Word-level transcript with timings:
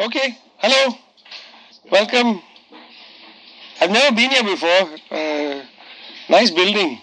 Okay, 0.00 0.38
hello, 0.58 0.94
welcome. 1.90 2.40
I've 3.80 3.90
never 3.90 4.14
been 4.14 4.30
here 4.30 4.44
before. 4.44 4.96
Uh, 5.10 5.64
nice 6.28 6.52
building. 6.52 7.00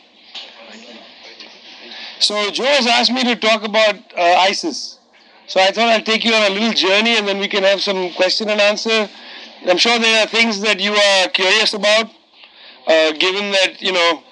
So 2.19 2.50
Joe 2.51 2.63
has 2.63 2.87
asked 2.87 3.11
me 3.11 3.21
to 3.25 3.35
talk 3.35 3.66
about 3.66 3.95
uh, 4.17 4.47
ISIS. 4.47 5.00
So 5.45 5.59
I 5.59 5.71
thought 5.71 5.89
I'll 5.89 6.03
take 6.03 6.23
you 6.23 6.33
on 6.35 6.50
a 6.50 6.53
little 6.53 6.71
journey 6.71 7.17
and 7.17 7.27
then 7.27 7.39
we 7.39 7.50
can 7.50 7.63
have 7.63 7.81
some 7.81 8.13
question 8.13 8.47
and 8.47 8.61
answer. 8.61 9.09
I'm 9.68 9.77
sure 9.77 10.00
there 10.00 10.23
are 10.23 10.27
things 10.27 10.62
that 10.62 10.80
you 10.80 10.93
are 10.93 11.27
curious 11.27 11.73
about, 11.73 12.05
uh, 12.88 13.12
given 13.12 13.52
that, 13.52 13.82
you 13.82 13.91
know, 13.91 14.23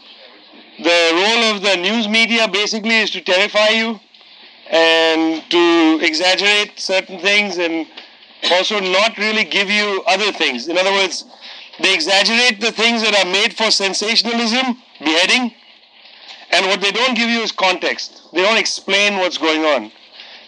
the 0.77 1.09
role 1.11 1.55
of 1.55 1.63
the 1.63 1.75
news 1.75 2.07
media 2.07 2.47
basically 2.47 2.95
is 2.95 3.11
to 3.11 3.19
terrify 3.19 3.71
you 3.71 3.99
and 4.71 5.43
to 5.49 5.99
exaggerate 6.01 6.79
certain 6.79 7.19
things 7.19 7.57
and 7.57 7.87
also 8.51 8.79
not 8.79 9.17
really 9.17 9.43
give 9.43 9.69
you 9.69 10.03
other 10.07 10.31
things. 10.31 10.67
In 10.67 10.77
other 10.77 10.91
words, 10.91 11.25
they 11.79 11.93
exaggerate 11.93 12.61
the 12.61 12.71
things 12.71 13.01
that 13.01 13.15
are 13.15 13.31
made 13.31 13.53
for 13.53 13.71
sensationalism, 13.71 14.77
beheading, 14.99 15.53
and 16.51 16.67
what 16.67 16.81
they 16.81 16.91
don't 16.91 17.15
give 17.15 17.29
you 17.29 17.39
is 17.39 17.51
context. 17.51 18.21
They 18.31 18.41
don't 18.41 18.57
explain 18.57 19.17
what's 19.17 19.37
going 19.37 19.63
on. 19.65 19.91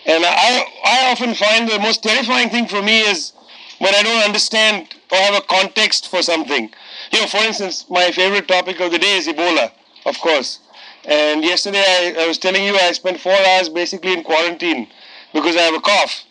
And 0.05 0.23
I, 0.23 0.65
I 0.85 1.11
often 1.11 1.33
find 1.33 1.67
the 1.67 1.79
most 1.79 2.03
terrifying 2.03 2.49
thing 2.49 2.67
for 2.67 2.81
me 2.81 3.01
is 3.01 3.33
when 3.79 3.93
I 3.95 4.03
don't 4.03 4.23
understand 4.23 4.93
or 5.11 5.17
have 5.17 5.35
a 5.35 5.41
context 5.41 6.09
for 6.09 6.21
something. 6.21 6.69
You 7.11 7.21
know, 7.21 7.27
for 7.27 7.37
instance, 7.37 7.85
my 7.89 8.11
favorite 8.11 8.47
topic 8.47 8.79
of 8.79 8.91
the 8.91 8.99
day 8.99 9.17
is 9.17 9.27
Ebola, 9.27 9.71
of 10.05 10.19
course. 10.19 10.59
And 11.05 11.43
yesterday 11.43 11.83
I, 11.85 12.23
I 12.23 12.27
was 12.27 12.37
telling 12.37 12.63
you 12.63 12.75
I 12.75 12.91
spent 12.91 13.19
four 13.19 13.33
hours 13.33 13.69
basically 13.69 14.13
in 14.13 14.23
quarantine 14.23 14.87
because 15.33 15.55
I 15.55 15.61
have 15.61 15.75
a 15.75 15.81
cough. 15.81 16.23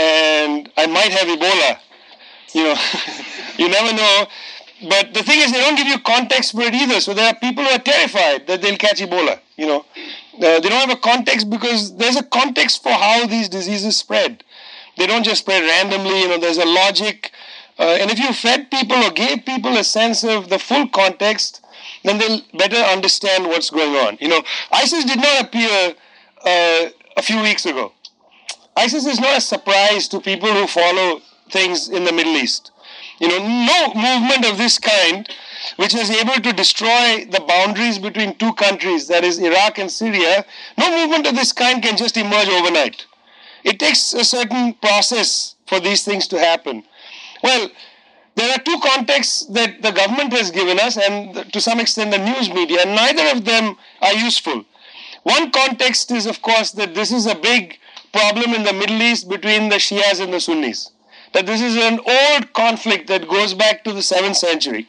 And 0.00 0.70
I 0.76 0.86
might 0.86 1.12
have 1.12 1.28
Ebola. 1.28 1.78
You 2.54 2.64
know, 2.64 2.76
you 3.58 3.68
never 3.68 3.92
know. 3.94 4.26
But 4.88 5.12
the 5.12 5.22
thing 5.22 5.40
is, 5.40 5.52
they 5.52 5.60
don't 5.60 5.76
give 5.76 5.86
you 5.86 5.98
context 5.98 6.52
for 6.52 6.62
it 6.62 6.72
either. 6.72 7.00
So 7.00 7.12
there 7.12 7.28
are 7.28 7.34
people 7.34 7.64
who 7.64 7.70
are 7.70 7.78
terrified 7.78 8.46
that 8.46 8.62
they'll 8.62 8.78
catch 8.78 9.00
Ebola. 9.00 9.38
You 9.56 9.66
know, 9.66 9.80
uh, 10.36 10.60
they 10.60 10.68
don't 10.70 10.88
have 10.88 10.90
a 10.90 10.96
context 10.96 11.50
because 11.50 11.94
there's 11.96 12.16
a 12.16 12.22
context 12.22 12.82
for 12.82 12.92
how 12.92 13.26
these 13.26 13.48
diseases 13.48 13.98
spread. 13.98 14.42
They 14.96 15.06
don't 15.06 15.22
just 15.22 15.42
spread 15.42 15.62
randomly. 15.62 16.20
You 16.20 16.28
know, 16.28 16.38
there's 16.38 16.58
a 16.58 16.64
logic. 16.64 17.30
Uh, 17.78 17.98
and 18.00 18.10
if 18.10 18.18
you 18.18 18.32
fed 18.32 18.70
people 18.70 18.96
or 18.96 19.10
gave 19.10 19.44
people 19.44 19.76
a 19.76 19.84
sense 19.84 20.24
of 20.24 20.48
the 20.48 20.58
full 20.58 20.88
context, 20.88 21.62
then 22.04 22.18
they'll 22.18 22.40
better 22.54 22.76
understand 22.76 23.46
what's 23.46 23.70
going 23.70 23.94
on. 23.96 24.16
You 24.20 24.28
know, 24.28 24.42
ISIS 24.72 25.04
did 25.04 25.18
not 25.18 25.42
appear 25.42 25.94
uh, 26.44 26.90
a 27.16 27.22
few 27.22 27.42
weeks 27.42 27.66
ago. 27.66 27.92
ISIS 28.80 29.04
is 29.04 29.20
not 29.20 29.36
a 29.36 29.40
surprise 29.42 30.08
to 30.08 30.20
people 30.20 30.48
who 30.48 30.66
follow 30.66 31.20
things 31.50 31.90
in 31.90 32.04
the 32.04 32.12
Middle 32.12 32.36
East. 32.36 32.70
You 33.18 33.28
know, 33.28 33.38
no 33.38 33.88
movement 33.88 34.46
of 34.46 34.56
this 34.56 34.78
kind, 34.78 35.28
which 35.76 35.94
is 35.94 36.08
able 36.10 36.40
to 36.40 36.52
destroy 36.54 37.26
the 37.30 37.44
boundaries 37.46 37.98
between 37.98 38.36
two 38.36 38.54
countries, 38.54 39.06
that 39.08 39.22
is 39.22 39.38
Iraq 39.38 39.78
and 39.78 39.90
Syria, 39.90 40.46
no 40.78 40.90
movement 40.98 41.26
of 41.26 41.34
this 41.34 41.52
kind 41.52 41.82
can 41.82 41.98
just 41.98 42.16
emerge 42.16 42.48
overnight. 42.48 43.04
It 43.64 43.78
takes 43.78 44.14
a 44.14 44.24
certain 44.24 44.72
process 44.72 45.56
for 45.66 45.78
these 45.78 46.02
things 46.02 46.26
to 46.28 46.38
happen. 46.38 46.82
Well, 47.42 47.68
there 48.36 48.50
are 48.50 48.62
two 48.62 48.78
contexts 48.82 49.44
that 49.48 49.82
the 49.82 49.90
government 49.90 50.32
has 50.32 50.50
given 50.50 50.80
us, 50.80 50.96
and 50.96 51.52
to 51.52 51.60
some 51.60 51.80
extent 51.80 52.12
the 52.12 52.18
news 52.18 52.48
media, 52.48 52.78
and 52.86 52.94
neither 52.94 53.36
of 53.36 53.44
them 53.44 53.76
are 54.00 54.14
useful. 54.14 54.64
One 55.24 55.50
context 55.50 56.10
is, 56.10 56.24
of 56.24 56.40
course, 56.40 56.70
that 56.72 56.94
this 56.94 57.12
is 57.12 57.26
a 57.26 57.34
big 57.34 57.76
problem 58.12 58.54
in 58.54 58.64
the 58.64 58.72
Middle 58.72 59.00
East 59.02 59.28
between 59.28 59.68
the 59.68 59.76
Shias 59.76 60.20
and 60.20 60.32
the 60.32 60.40
Sunnis 60.40 60.90
that 61.32 61.46
this 61.46 61.60
is 61.62 61.76
an 61.76 62.00
old 62.06 62.52
conflict 62.52 63.06
that 63.08 63.28
goes 63.28 63.54
back 63.54 63.84
to 63.84 63.92
the 63.92 64.00
7th 64.00 64.36
century. 64.36 64.88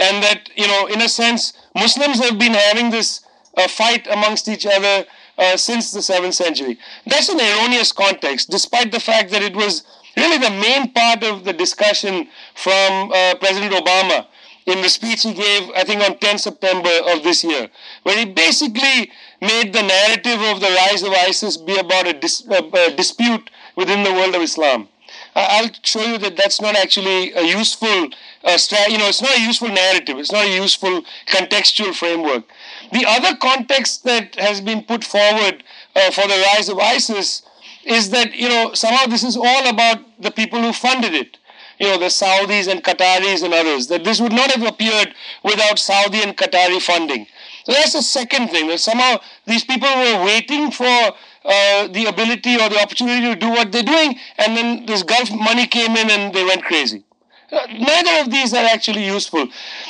And 0.00 0.22
that, 0.22 0.50
you 0.56 0.66
know, 0.66 0.86
in 0.86 1.00
a 1.00 1.08
sense, 1.08 1.52
Muslims 1.74 2.18
have 2.18 2.38
been 2.38 2.54
having 2.54 2.90
this 2.90 3.20
uh, 3.56 3.68
fight 3.68 4.06
amongst 4.10 4.48
each 4.48 4.66
other 4.66 5.04
uh, 5.38 5.56
since 5.56 5.92
the 5.92 6.00
7th 6.00 6.34
century. 6.34 6.78
That's 7.06 7.28
an 7.28 7.40
erroneous 7.40 7.92
context, 7.92 8.50
despite 8.50 8.90
the 8.90 9.00
fact 9.00 9.30
that 9.30 9.42
it 9.42 9.54
was 9.54 9.84
really 10.16 10.38
the 10.38 10.50
main 10.50 10.92
part 10.92 11.22
of 11.22 11.44
the 11.44 11.52
discussion 11.52 12.28
from 12.54 13.12
uh, 13.12 13.34
President 13.36 13.72
Obama 13.72 14.26
in 14.66 14.82
the 14.82 14.88
speech 14.88 15.22
he 15.22 15.32
gave, 15.32 15.70
I 15.76 15.84
think, 15.84 16.02
on 16.02 16.18
10 16.18 16.38
September 16.38 16.90
of 17.12 17.22
this 17.22 17.44
year, 17.44 17.68
where 18.02 18.18
he 18.18 18.24
basically 18.24 19.10
made 19.40 19.72
the 19.72 19.82
narrative 19.82 20.40
of 20.42 20.60
the 20.60 20.74
rise 20.86 21.02
of 21.02 21.12
ISIS 21.12 21.56
be 21.56 21.78
about 21.78 22.06
a, 22.08 22.12
dis- 22.12 22.46
a 22.48 22.92
dispute 22.94 23.50
within 23.76 24.02
the 24.02 24.12
world 24.12 24.34
of 24.34 24.42
Islam. 24.42 24.88
I'll 25.36 25.70
show 25.82 26.02
you 26.02 26.18
that 26.18 26.36
that's 26.36 26.60
not 26.60 26.76
actually 26.76 27.32
a 27.32 27.42
useful, 27.42 28.08
uh, 28.42 28.56
stra- 28.56 28.90
you 28.90 28.98
know, 28.98 29.06
it's 29.06 29.20
not 29.20 29.36
a 29.36 29.40
useful 29.40 29.68
narrative. 29.68 30.18
It's 30.18 30.32
not 30.32 30.46
a 30.46 30.56
useful 30.56 31.02
contextual 31.26 31.94
framework. 31.94 32.44
The 32.92 33.04
other 33.06 33.36
context 33.36 34.04
that 34.04 34.34
has 34.36 34.60
been 34.60 34.82
put 34.82 35.04
forward 35.04 35.62
uh, 35.94 36.10
for 36.10 36.26
the 36.26 36.42
rise 36.54 36.68
of 36.68 36.78
ISIS 36.78 37.42
is 37.84 38.10
that, 38.10 38.34
you 38.34 38.48
know, 38.48 38.72
somehow 38.72 39.06
this 39.06 39.22
is 39.22 39.36
all 39.36 39.68
about 39.68 39.98
the 40.20 40.30
people 40.30 40.60
who 40.60 40.72
funded 40.72 41.14
it. 41.14 41.38
You 41.78 41.88
know, 41.88 41.98
the 41.98 42.06
Saudis 42.06 42.68
and 42.68 42.82
Qataris 42.82 43.42
and 43.42 43.52
others. 43.52 43.86
That 43.88 44.04
this 44.04 44.20
would 44.20 44.32
not 44.32 44.50
have 44.52 44.66
appeared 44.66 45.14
without 45.42 45.78
Saudi 45.78 46.22
and 46.22 46.36
Qatari 46.36 46.80
funding. 46.80 47.26
So 47.64 47.72
that's 47.72 47.92
the 47.92 48.02
second 48.02 48.48
thing. 48.48 48.68
That 48.68 48.80
somehow 48.80 49.18
these 49.46 49.64
people 49.64 49.88
were 49.88 50.24
waiting 50.24 50.70
for 50.70 50.84
uh, 50.84 51.88
the 51.88 52.06
ability 52.06 52.54
or 52.56 52.68
the 52.68 52.80
opportunity 52.80 53.26
to 53.26 53.36
do 53.36 53.48
what 53.50 53.72
they're 53.72 53.82
doing, 53.82 54.18
and 54.38 54.56
then 54.56 54.86
this 54.86 55.02
Gulf 55.02 55.30
money 55.30 55.66
came 55.66 55.96
in 55.96 56.10
and 56.10 56.34
they 56.34 56.44
went 56.44 56.64
crazy. 56.64 57.04
Uh, 57.52 57.66
neither 57.78 58.22
of 58.22 58.30
these 58.30 58.52
are 58.52 58.64
actually 58.64 59.06
useful. 59.06 59.46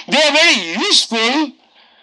They 0.08 0.22
are 0.22 0.32
very 0.32 0.72
useful 0.72 1.52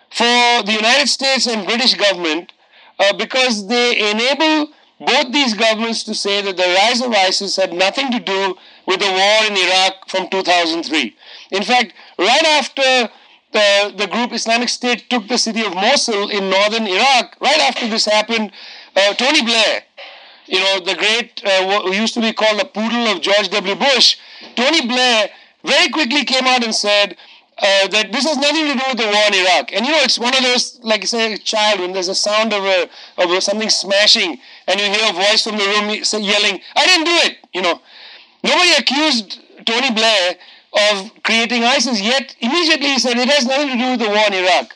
for 0.10 0.64
the 0.64 0.74
United 0.74 1.08
States 1.08 1.48
and 1.48 1.66
British 1.68 1.94
government 1.96 2.54
uh, 3.00 3.14
because 3.14 3.68
they 3.68 4.12
enable 4.12 4.74
both 5.00 5.32
these 5.32 5.54
governments 5.54 6.04
to 6.04 6.16
say 6.16 6.42
that 6.42 6.58
the 6.58 6.76
rise 6.82 7.02
of 7.02 7.12
ISIS 7.12 7.56
had 7.56 7.74
nothing 7.74 8.12
to 8.12 8.20
do 8.20 8.56
with 8.86 9.00
the 9.00 9.12
war 9.12 9.46
in 9.48 9.58
Iraq 9.58 10.10
from 10.10 10.30
2003. 10.30 11.16
In 11.52 11.64
fact, 11.64 11.94
right 12.18 12.46
after 12.46 13.10
the, 13.52 13.94
the 13.96 14.08
group 14.08 14.34
Islamic 14.34 14.70
State 14.70 15.10
took 15.10 15.28
the 15.28 15.38
city 15.38 15.62
of 15.66 15.74
Mosul 15.76 16.30
in 16.30 16.50
northern 16.50 16.88
Iraq, 16.88 17.38
right 17.40 17.60
after 17.60 17.88
this 17.88 18.06
happened, 18.06 18.52
uh, 18.96 19.14
Tony 19.14 19.44
Blair, 19.44 19.84
you 20.48 20.60
know, 20.60 20.80
the 20.80 20.96
great, 20.96 21.42
uh, 21.46 21.82
who 21.84 21.94
used 21.94 22.14
to 22.16 22.22
be 22.22 22.34
called 22.34 22.60
the 22.60 22.66
poodle 22.66 23.08
of 23.08 23.22
George 23.22 23.50
W. 23.50 23.76
Bush, 23.76 24.18
Tony 24.56 24.86
Blair 24.86 25.30
very 25.64 25.90
quickly 25.90 26.26
came 26.26 26.46
out 26.46 26.64
and 26.64 26.76
said 26.76 27.16
uh, 27.60 27.88
that 27.88 28.12
this 28.12 28.26
has 28.26 28.38
nothing 28.38 28.68
to 28.68 28.74
do 28.74 28.84
with 28.90 28.98
the 28.98 29.06
war 29.06 29.24
in 29.28 29.34
Iraq. 29.36 29.72
And 29.74 29.86
you 29.86 29.92
know, 29.92 30.02
it's 30.02 30.20
one 30.20 30.36
of 30.36 30.42
those, 30.42 30.80
like 30.84 31.06
say, 31.06 31.34
a 31.34 31.38
child, 31.38 31.80
when 31.80 31.94
there's 31.94 32.10
a 32.10 32.16
sound 32.16 32.52
of, 32.52 32.64
a, 32.64 32.90
of 33.18 33.44
something 33.44 33.70
smashing 33.70 34.40
and 34.68 34.80
you 34.80 34.88
hear 34.88 35.10
a 35.10 35.14
voice 35.14 35.44
from 35.44 35.58
the 35.58 35.66
room 35.66 35.90
yelling, 35.90 36.60
I 36.76 36.86
didn't 36.86 37.06
do 37.06 37.18
it, 37.30 37.38
you 37.54 37.62
know. 37.62 37.80
Nobody 38.44 38.72
accused 38.78 39.40
Tony 39.66 39.92
Blair 39.92 40.36
of 40.92 41.12
creating 41.24 41.64
ISIS, 41.64 42.02
yet 42.02 42.36
immediately 42.40 42.88
he 42.88 43.00
said 43.00 43.18
it 43.18 43.30
has 43.30 43.46
nothing 43.46 43.70
to 43.70 43.78
do 43.78 43.92
with 43.92 44.00
the 44.00 44.10
war 44.10 44.28
in 44.28 44.34
Iraq. 44.34 44.76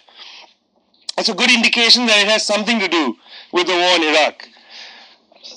That's 1.16 1.29
a 1.29 1.33
good 1.33 1.51
indication 1.51 2.05
that 2.05 2.19
it 2.22 2.28
has 2.29 2.45
something 2.45 2.79
to 2.79 2.88
do 2.88 3.17
with 3.51 3.67
the 3.67 3.73
war 3.73 3.95
in 3.95 4.03
Iraq. 4.03 4.47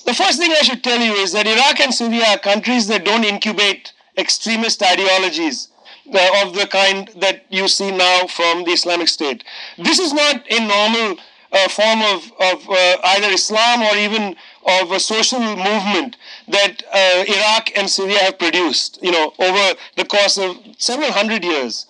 The 0.05 0.13
first 0.13 0.39
thing 0.39 0.51
I 0.51 0.63
should 0.63 0.83
tell 0.83 0.99
you 0.99 1.13
is 1.13 1.31
that 1.33 1.45
Iraq 1.45 1.79
and 1.79 1.93
Syria 1.93 2.25
are 2.29 2.39
countries 2.39 2.87
that 2.87 3.05
don't 3.05 3.23
incubate 3.23 3.93
extremist 4.17 4.81
ideologies 4.81 5.69
uh, 6.13 6.43
of 6.43 6.55
the 6.55 6.67
kind 6.67 7.09
that 7.17 7.45
you 7.49 7.67
see 7.67 7.91
now 7.91 8.27
from 8.27 8.63
the 8.63 8.71
Islamic 8.71 9.07
State. 9.07 9.43
This 9.77 9.99
is 9.99 10.11
not 10.11 10.43
a 10.51 10.59
normal 10.59 11.17
uh, 11.51 11.67
form 11.69 12.01
of, 12.01 12.31
of 12.39 12.69
uh, 12.69 12.97
either 13.03 13.27
Islam 13.27 13.83
or 13.83 13.95
even 13.95 14.35
of 14.65 14.91
a 14.91 14.99
social 14.99 15.39
movement 15.39 16.17
that 16.47 16.83
uh, 16.93 17.23
Iraq 17.27 17.71
and 17.75 17.89
Syria 17.89 18.19
have 18.19 18.39
produced, 18.39 18.99
you 19.01 19.11
know, 19.11 19.33
over 19.39 19.77
the 19.97 20.05
course 20.05 20.37
of 20.37 20.57
several 20.77 21.11
hundred 21.11 21.43
years. 21.43 21.85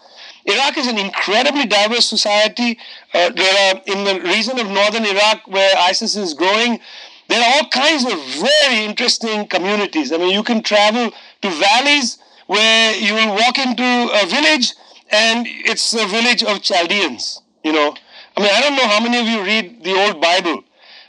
Iraq 0.46 0.78
is 0.78 0.88
an 0.88 0.98
incredibly 0.98 1.66
diverse 1.66 2.06
society. 2.06 2.78
Uh, 3.14 3.30
there 3.30 3.76
are, 3.76 3.82
in 3.86 4.04
the 4.04 4.28
region 4.28 4.60
of 4.60 4.68
northern 4.68 5.06
Iraq 5.06 5.48
where 5.48 5.76
ISIS 5.78 6.16
is 6.16 6.34
growing, 6.34 6.80
there 7.28 7.40
are 7.42 7.56
all 7.56 7.70
kinds 7.70 8.04
of 8.06 8.20
very 8.42 8.84
interesting 8.84 9.48
communities. 9.48 10.12
I 10.12 10.18
mean, 10.18 10.32
you 10.32 10.44
can 10.44 10.62
travel 10.62 11.12
to 11.42 11.50
valleys 11.50 12.18
where 12.48 12.96
you 12.96 13.14
will 13.14 13.34
walk 13.36 13.58
into 13.58 13.84
a 13.84 14.26
village 14.26 14.74
and 15.12 15.46
it's 15.48 15.94
a 15.94 16.06
village 16.08 16.44
of 16.44 16.62
Chaldeans, 16.62 17.42
you 17.64 17.72
know. 17.72 17.96
I 18.36 18.42
mean, 18.42 18.50
I 18.54 18.62
don't 18.62 18.76
know 18.76 18.88
how 18.88 19.00
many 19.00 19.18
of 19.20 19.28
you 19.28 19.44
read 19.44 19.84
the 19.84 19.94
old 19.94 20.22
Bible, 20.22 20.64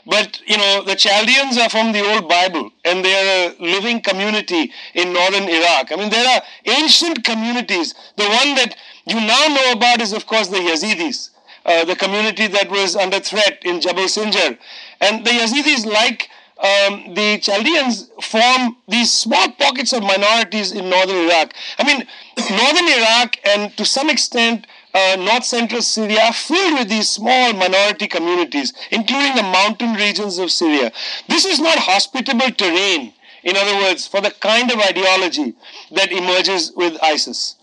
but 0.05 0.41
you 0.45 0.57
know, 0.57 0.83
the 0.83 0.95
Chaldeans 0.95 1.57
are 1.57 1.69
from 1.69 1.91
the 1.91 2.01
old 2.01 2.27
Bible 2.27 2.71
and 2.83 3.03
they 3.03 3.13
are 3.13 3.51
a 3.51 3.63
living 3.63 4.01
community 4.01 4.71
in 4.93 5.13
northern 5.13 5.43
Iraq. 5.43 5.91
I 5.91 5.95
mean, 5.95 6.09
there 6.09 6.27
are 6.27 6.41
ancient 6.65 7.23
communities. 7.23 7.93
The 8.17 8.25
one 8.27 8.55
that 8.55 8.75
you 9.05 9.15
now 9.15 9.47
know 9.47 9.71
about 9.71 10.01
is, 10.01 10.13
of 10.13 10.25
course, 10.25 10.47
the 10.49 10.57
Yazidis, 10.57 11.29
uh, 11.65 11.85
the 11.85 11.95
community 11.95 12.47
that 12.47 12.69
was 12.69 12.95
under 12.95 13.19
threat 13.19 13.59
in 13.63 13.79
Jabal 13.79 14.03
Sinjar. 14.05 14.57
And 14.99 15.25
the 15.25 15.31
Yazidis, 15.31 15.85
like 15.85 16.29
um, 16.57 17.13
the 17.13 17.39
Chaldeans 17.39 18.09
form 18.21 18.77
these 18.87 19.11
small 19.11 19.51
pockets 19.51 19.93
of 19.93 20.03
minorities 20.03 20.71
in 20.71 20.89
northern 20.89 21.25
Iraq. 21.27 21.53
I 21.77 21.83
mean, 21.83 22.07
northern 22.49 22.87
Iraq 22.87 23.37
and 23.45 23.75
to 23.77 23.85
some 23.85 24.09
extent 24.09 24.67
uh, 24.93 25.15
north 25.17 25.43
central 25.43 25.81
Syria 25.81 26.21
are 26.25 26.33
filled 26.33 26.79
with 26.79 26.89
these 26.89 27.09
small 27.09 27.53
minority 27.53 28.07
communities, 28.07 28.73
including 28.91 29.35
the 29.35 29.43
mountain 29.43 29.93
regions 29.93 30.37
of 30.37 30.51
Syria. 30.51 30.91
This 31.27 31.45
is 31.45 31.59
not 31.59 31.77
hospitable 31.79 32.51
terrain, 32.51 33.13
in 33.43 33.57
other 33.57 33.75
words, 33.77 34.07
for 34.07 34.21
the 34.21 34.31
kind 34.31 34.71
of 34.71 34.79
ideology 34.79 35.55
that 35.91 36.11
emerges 36.11 36.71
with 36.75 36.97
ISIS. 37.01 37.55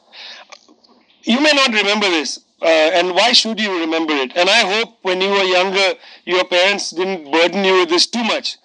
You 1.23 1.41
may 1.41 1.53
not 1.53 1.73
remember 1.73 2.09
this, 2.09 2.41
uh, 2.63 2.67
and 2.67 3.15
why 3.15 3.33
should 3.33 3.61
you 3.61 3.81
remember 3.81 4.15
it? 4.15 4.33
And 4.37 4.51
I 4.51 4.61
hope 4.61 4.99
when 5.03 5.21
you 5.21 5.31
were 5.31 5.45
younger, 5.45 5.95
your 6.25 6.45
parents 6.45 6.91
didn't 6.91 7.31
burden 7.31 7.65
you 7.65 7.79
with 7.81 7.91
this 7.91 8.07
too 8.07 8.25
much. 8.25 8.59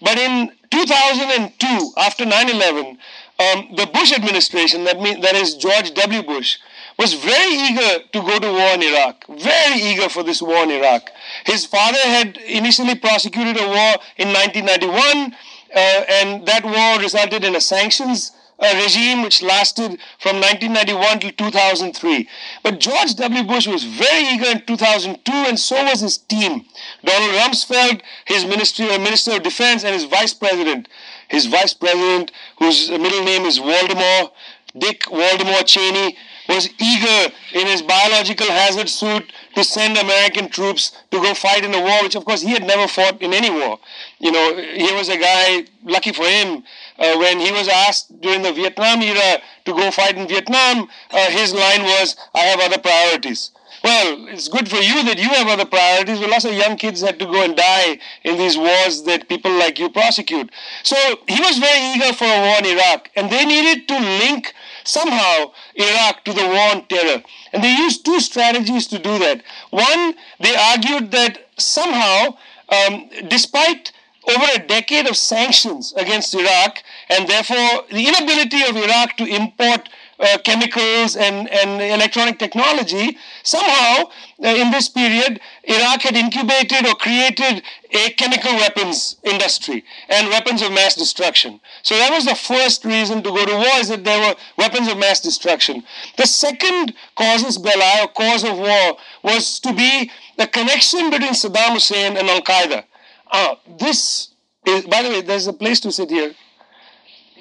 But 0.00 0.18
in 0.18 0.52
2002, 0.70 1.92
after 1.96 2.24
9 2.24 2.48
11, 2.50 2.98
um, 3.38 3.68
the 3.76 3.86
Bush 3.92 4.12
administration, 4.12 4.84
that, 4.84 5.00
mean, 5.00 5.20
that 5.20 5.34
is 5.34 5.54
George 5.54 5.92
W. 5.94 6.22
Bush, 6.22 6.58
was 6.98 7.14
very 7.14 7.52
eager 7.52 8.04
to 8.12 8.20
go 8.20 8.38
to 8.38 8.52
war 8.52 8.74
in 8.74 8.82
Iraq, 8.82 9.26
very 9.28 9.80
eager 9.80 10.08
for 10.08 10.22
this 10.22 10.42
war 10.42 10.62
in 10.64 10.70
Iraq. 10.70 11.10
His 11.44 11.64
father 11.66 11.98
had 11.98 12.36
initially 12.38 12.94
prosecuted 12.94 13.56
a 13.56 13.66
war 13.66 13.96
in 14.16 14.28
1991, 14.28 15.34
uh, 15.74 15.78
and 15.78 16.46
that 16.46 16.64
war 16.64 17.00
resulted 17.02 17.44
in 17.44 17.56
a 17.56 17.60
sanctions 17.60 18.32
uh, 18.62 18.80
regime 18.82 19.22
which 19.22 19.42
lasted 19.42 19.98
from 20.20 20.36
1991 20.36 21.20
to 21.20 21.32
2003. 21.32 22.28
But 22.62 22.78
George 22.78 23.14
W. 23.16 23.42
Bush 23.42 23.66
was 23.66 23.84
very 23.84 24.34
eager 24.34 24.50
in 24.50 24.64
2002, 24.66 25.32
and 25.32 25.58
so 25.58 25.82
was 25.84 26.00
his 26.00 26.18
team. 26.18 26.64
Donald 27.04 27.32
Rumsfeld, 27.32 28.02
his 28.24 28.44
ministry, 28.44 28.88
uh, 28.90 28.98
Minister 28.98 29.32
of 29.32 29.42
Defense, 29.42 29.84
and 29.84 29.94
his 29.94 30.04
vice 30.04 30.34
president. 30.34 30.88
His 31.28 31.46
vice 31.46 31.74
president, 31.74 32.30
whose 32.58 32.90
middle 32.90 33.24
name 33.24 33.42
is 33.42 33.58
Waldemar, 33.58 34.30
Dick 34.78 35.10
Waldemar 35.10 35.64
Cheney, 35.64 36.16
was 36.48 36.68
eager 36.78 37.34
in 37.52 37.66
his 37.66 37.82
biological 37.82 38.46
hazard 38.46 38.88
suit 38.88 39.32
to 39.54 39.64
send 39.64 39.96
American 39.96 40.48
troops 40.48 40.92
to 41.10 41.18
go 41.18 41.34
fight 41.34 41.64
in 41.64 41.74
a 41.74 41.80
war, 41.80 42.02
which 42.02 42.14
of 42.14 42.24
course 42.24 42.42
he 42.42 42.50
had 42.50 42.64
never 42.64 42.88
fought 42.88 43.20
in 43.22 43.32
any 43.32 43.50
war. 43.50 43.78
You 44.18 44.32
know, 44.32 44.56
he 44.56 44.92
was 44.92 45.08
a 45.08 45.16
guy, 45.16 45.64
lucky 45.84 46.12
for 46.12 46.24
him, 46.24 46.64
uh, 46.98 47.16
when 47.18 47.38
he 47.38 47.52
was 47.52 47.68
asked 47.68 48.20
during 48.20 48.42
the 48.42 48.52
Vietnam 48.52 49.02
era 49.02 49.40
to 49.64 49.72
go 49.72 49.90
fight 49.90 50.16
in 50.16 50.28
Vietnam, 50.28 50.88
uh, 51.10 51.30
his 51.30 51.52
line 51.52 51.82
was, 51.82 52.16
I 52.34 52.40
have 52.40 52.60
other 52.60 52.78
priorities. 52.78 53.50
Well, 53.82 54.28
it's 54.28 54.46
good 54.46 54.68
for 54.68 54.76
you 54.76 55.02
that 55.04 55.18
you 55.18 55.28
have 55.30 55.48
other 55.48 55.64
priorities, 55.64 56.20
but 56.20 56.30
lots 56.30 56.44
of 56.44 56.54
young 56.54 56.76
kids 56.76 57.00
had 57.00 57.18
to 57.18 57.24
go 57.24 57.42
and 57.42 57.56
die 57.56 57.98
in 58.22 58.38
these 58.38 58.56
wars 58.56 59.02
that 59.04 59.28
people 59.28 59.50
like 59.50 59.80
you 59.80 59.90
prosecute. 59.90 60.50
So 60.84 60.96
he 61.26 61.40
was 61.40 61.58
very 61.58 61.94
eager 61.94 62.12
for 62.12 62.24
a 62.24 62.40
war 62.42 62.58
in 62.58 62.66
Iraq, 62.66 63.10
and 63.16 63.28
they 63.28 63.44
needed 63.44 63.88
to 63.88 63.98
link 63.98 64.54
somehow 64.84 65.52
Iraq 65.74 66.24
to 66.24 66.32
the 66.32 66.46
war 66.46 66.70
on 66.72 66.86
terror. 66.86 67.22
And 67.52 67.62
they 67.62 67.74
used 67.74 68.04
two 68.04 68.20
strategies 68.20 68.86
to 68.88 68.98
do 68.98 69.18
that. 69.18 69.42
One, 69.70 70.14
they 70.40 70.54
argued 70.56 71.10
that 71.12 71.46
somehow, 71.56 72.36
um, 72.68 73.10
despite 73.28 73.92
over 74.28 74.46
a 74.54 74.66
decade 74.66 75.06
of 75.08 75.16
sanctions 75.16 75.92
against 75.96 76.34
Iraq, 76.34 76.82
and 77.08 77.28
therefore 77.28 77.84
the 77.90 78.06
inability 78.06 78.62
of 78.62 78.76
Iraq 78.76 79.16
to 79.16 79.26
import 79.26 79.88
uh, 80.22 80.38
chemicals 80.38 81.16
and, 81.16 81.50
and 81.50 81.82
electronic 81.82 82.38
technology, 82.38 83.16
somehow 83.42 84.04
uh, 84.44 84.48
in 84.48 84.70
this 84.70 84.88
period, 84.88 85.40
Iraq 85.64 86.02
had 86.02 86.16
incubated 86.16 86.86
or 86.86 86.94
created 86.94 87.62
a 87.90 88.10
chemical 88.10 88.54
weapons 88.54 89.16
industry 89.24 89.84
and 90.08 90.28
weapons 90.28 90.62
of 90.62 90.72
mass 90.72 90.94
destruction. 90.94 91.60
So 91.82 91.96
that 91.96 92.10
was 92.10 92.24
the 92.24 92.34
first 92.34 92.84
reason 92.84 93.22
to 93.24 93.30
go 93.30 93.44
to 93.44 93.54
war, 93.54 93.76
is 93.80 93.88
that 93.88 94.04
there 94.04 94.20
were 94.20 94.36
weapons 94.56 94.88
of 94.88 94.96
mass 94.98 95.20
destruction. 95.20 95.82
The 96.16 96.26
second 96.26 96.94
casus 97.16 97.58
belli, 97.58 98.00
or 98.00 98.08
cause 98.08 98.44
of 98.44 98.56
war, 98.58 98.96
was 99.22 99.60
to 99.60 99.72
be 99.74 100.10
the 100.38 100.46
connection 100.46 101.10
between 101.10 101.32
Saddam 101.32 101.74
Hussein 101.74 102.16
and 102.16 102.28
Al 102.28 102.42
Qaeda. 102.42 102.84
Uh, 103.30 103.54
this 103.78 104.28
is, 104.66 104.84
by 104.86 105.02
the 105.02 105.08
way, 105.08 105.20
there's 105.20 105.46
a 105.46 105.52
place 105.52 105.80
to 105.80 105.90
sit 105.90 106.10
here. 106.10 106.34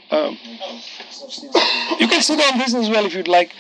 Um, 0.10 0.38
you 2.00 2.08
can 2.08 2.22
sit 2.22 2.40
on 2.52 2.58
this 2.60 2.74
as 2.74 2.90
well 2.90 3.06
if 3.06 3.14
you'd 3.14 3.28
like. 3.28 3.54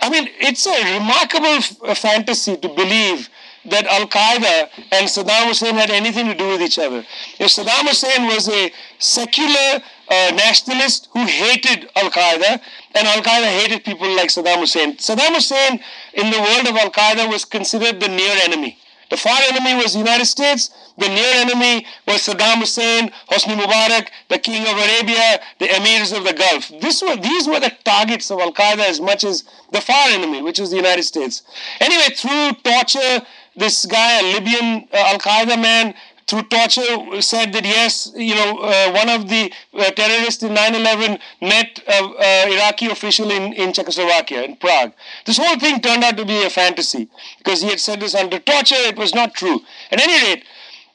I 0.00 0.10
mean, 0.10 0.28
it's 0.38 0.66
a 0.66 0.98
remarkable 0.98 1.46
f- 1.46 1.98
fantasy 1.98 2.56
to 2.56 2.68
believe 2.68 3.28
that 3.64 3.86
Al 3.86 4.06
Qaeda 4.06 4.68
and 4.92 5.08
Saddam 5.08 5.48
Hussein 5.48 5.74
had 5.74 5.90
anything 5.90 6.26
to 6.26 6.34
do 6.34 6.48
with 6.48 6.62
each 6.62 6.78
other. 6.78 7.04
If 7.38 7.48
Saddam 7.48 7.88
Hussein 7.88 8.26
was 8.26 8.48
a 8.48 8.72
secular 8.98 9.82
uh, 10.08 10.30
nationalist 10.34 11.08
who 11.12 11.24
hated 11.24 11.88
Al 11.96 12.10
Qaeda, 12.10 12.60
and 12.94 13.08
Al 13.08 13.22
Qaeda 13.22 13.60
hated 13.60 13.84
people 13.84 14.08
like 14.14 14.28
Saddam 14.28 14.58
Hussein. 14.60 14.96
Saddam 14.96 15.34
Hussein, 15.34 15.80
in 16.14 16.30
the 16.30 16.38
world 16.38 16.68
of 16.68 16.76
Al 16.76 16.90
Qaeda, 16.90 17.28
was 17.28 17.44
considered 17.44 18.00
the 18.00 18.08
near 18.08 18.34
enemy. 18.44 18.78
The 19.10 19.16
far 19.16 19.38
enemy 19.48 19.74
was 19.74 19.92
the 19.92 20.00
United 20.00 20.26
States. 20.26 20.70
The 20.98 21.08
near 21.08 21.32
enemy 21.34 21.86
was 22.06 22.26
Saddam 22.26 22.58
Hussein, 22.58 23.10
Hosni 23.30 23.54
Mubarak, 23.54 24.08
the 24.28 24.38
king 24.38 24.62
of 24.62 24.76
Arabia, 24.76 25.40
the 25.58 25.66
emirs 25.66 26.16
of 26.16 26.24
the 26.24 26.32
Gulf. 26.32 26.72
This 26.80 27.02
were, 27.02 27.16
these 27.16 27.46
were 27.46 27.60
the 27.60 27.72
targets 27.84 28.30
of 28.30 28.40
Al 28.40 28.52
Qaeda 28.52 28.88
as 28.88 29.00
much 29.00 29.22
as 29.24 29.44
the 29.72 29.80
far 29.80 30.08
enemy, 30.08 30.42
which 30.42 30.58
was 30.58 30.70
the 30.70 30.76
United 30.76 31.04
States. 31.04 31.42
Anyway, 31.80 32.14
through 32.14 32.52
torture, 32.64 33.24
this 33.54 33.86
guy, 33.86 34.20
a 34.20 34.34
Libyan 34.34 34.88
uh, 34.92 34.96
Al 34.96 35.18
Qaeda 35.18 35.60
man, 35.60 35.94
through 36.26 36.42
torture 36.42 37.20
said 37.20 37.52
that 37.52 37.64
yes, 37.64 38.12
you 38.16 38.34
know, 38.34 38.58
uh, 38.58 38.92
one 38.92 39.08
of 39.08 39.28
the 39.28 39.52
uh, 39.74 39.90
terrorists 39.92 40.42
in 40.42 40.54
9-11 40.54 41.20
met 41.40 41.80
an 41.86 42.52
Iraqi 42.52 42.86
official 42.86 43.30
in, 43.30 43.52
in 43.52 43.72
Czechoslovakia, 43.72 44.42
in 44.42 44.56
Prague. 44.56 44.92
This 45.24 45.38
whole 45.38 45.58
thing 45.58 45.80
turned 45.80 46.02
out 46.02 46.16
to 46.16 46.24
be 46.24 46.44
a 46.44 46.50
fantasy 46.50 47.08
because 47.38 47.62
he 47.62 47.68
had 47.68 47.80
said 47.80 48.00
this 48.00 48.14
under 48.14 48.38
torture. 48.40 48.74
It 48.76 48.96
was 48.96 49.14
not 49.14 49.34
true. 49.34 49.60
At 49.92 50.00
any 50.00 50.28
rate, 50.28 50.44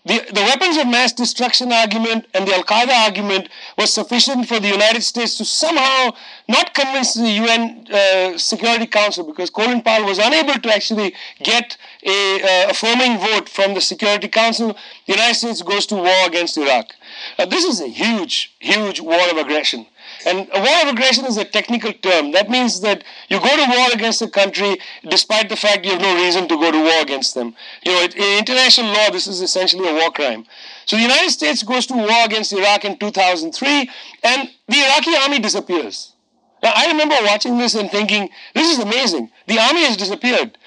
the, 0.03 0.19
the 0.33 0.41
weapons 0.41 0.77
of 0.77 0.87
mass 0.87 1.13
destruction 1.13 1.71
argument 1.71 2.25
and 2.33 2.47
the 2.47 2.53
Al 2.55 2.63
Qaeda 2.63 3.05
argument 3.05 3.49
was 3.77 3.93
sufficient 3.93 4.47
for 4.47 4.59
the 4.59 4.67
United 4.67 5.01
States 5.03 5.37
to 5.37 5.45
somehow 5.45 6.11
not 6.47 6.73
convince 6.73 7.13
the 7.13 7.29
UN 7.29 7.85
uh, 7.93 8.37
Security 8.37 8.87
Council 8.87 9.23
because 9.23 9.51
Colin 9.51 9.83
Powell 9.83 10.05
was 10.05 10.17
unable 10.17 10.55
to 10.55 10.73
actually 10.73 11.13
get 11.43 11.77
a 12.03 12.41
uh, 12.41 12.71
affirming 12.71 13.19
vote 13.19 13.47
from 13.47 13.75
the 13.75 13.81
Security 13.81 14.27
Council. 14.27 14.75
The 15.05 15.13
United 15.13 15.35
States 15.35 15.61
goes 15.61 15.85
to 15.87 15.95
war 15.95 16.25
against 16.25 16.57
Iraq. 16.57 16.93
Uh, 17.37 17.45
this 17.45 17.63
is 17.63 17.79
a 17.79 17.87
huge, 17.87 18.55
huge 18.57 18.99
war 18.99 19.21
of 19.29 19.37
aggression. 19.37 19.85
And 20.25 20.47
war 20.53 20.81
of 20.83 20.89
aggression 20.89 21.25
is 21.25 21.37
a 21.37 21.45
technical 21.45 21.93
term. 21.93 22.31
That 22.31 22.49
means 22.49 22.81
that 22.81 23.03
you 23.29 23.39
go 23.39 23.55
to 23.55 23.71
war 23.77 23.87
against 23.93 24.21
a 24.21 24.29
country 24.29 24.77
despite 25.07 25.49
the 25.49 25.55
fact 25.55 25.85
you 25.85 25.91
have 25.91 26.01
no 26.01 26.15
reason 26.15 26.47
to 26.47 26.55
go 26.55 26.71
to 26.71 26.77
war 26.77 27.01
against 27.01 27.33
them. 27.33 27.55
You 27.83 27.91
know, 27.91 28.03
in 28.03 28.39
international 28.39 28.93
law, 28.93 29.09
this 29.09 29.27
is 29.27 29.41
essentially 29.41 29.87
a 29.87 29.93
war 29.93 30.11
crime. 30.11 30.45
So 30.85 30.95
the 30.95 31.01
United 31.01 31.31
States 31.31 31.63
goes 31.63 31.85
to 31.87 31.93
war 31.93 32.25
against 32.25 32.53
Iraq 32.53 32.85
in 32.85 32.97
2003, 32.97 33.89
and 34.23 34.49
the 34.67 34.77
Iraqi 34.77 35.15
army 35.15 35.39
disappears. 35.39 36.13
Now, 36.61 36.73
I 36.75 36.87
remember 36.87 37.15
watching 37.23 37.57
this 37.57 37.75
and 37.75 37.89
thinking, 37.89 38.29
this 38.53 38.71
is 38.71 38.83
amazing. 38.83 39.31
The 39.47 39.57
army 39.59 39.83
has 39.85 39.97
disappeared. 39.97 40.57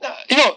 Uh, 0.00 0.14
you 0.28 0.36
know, 0.36 0.56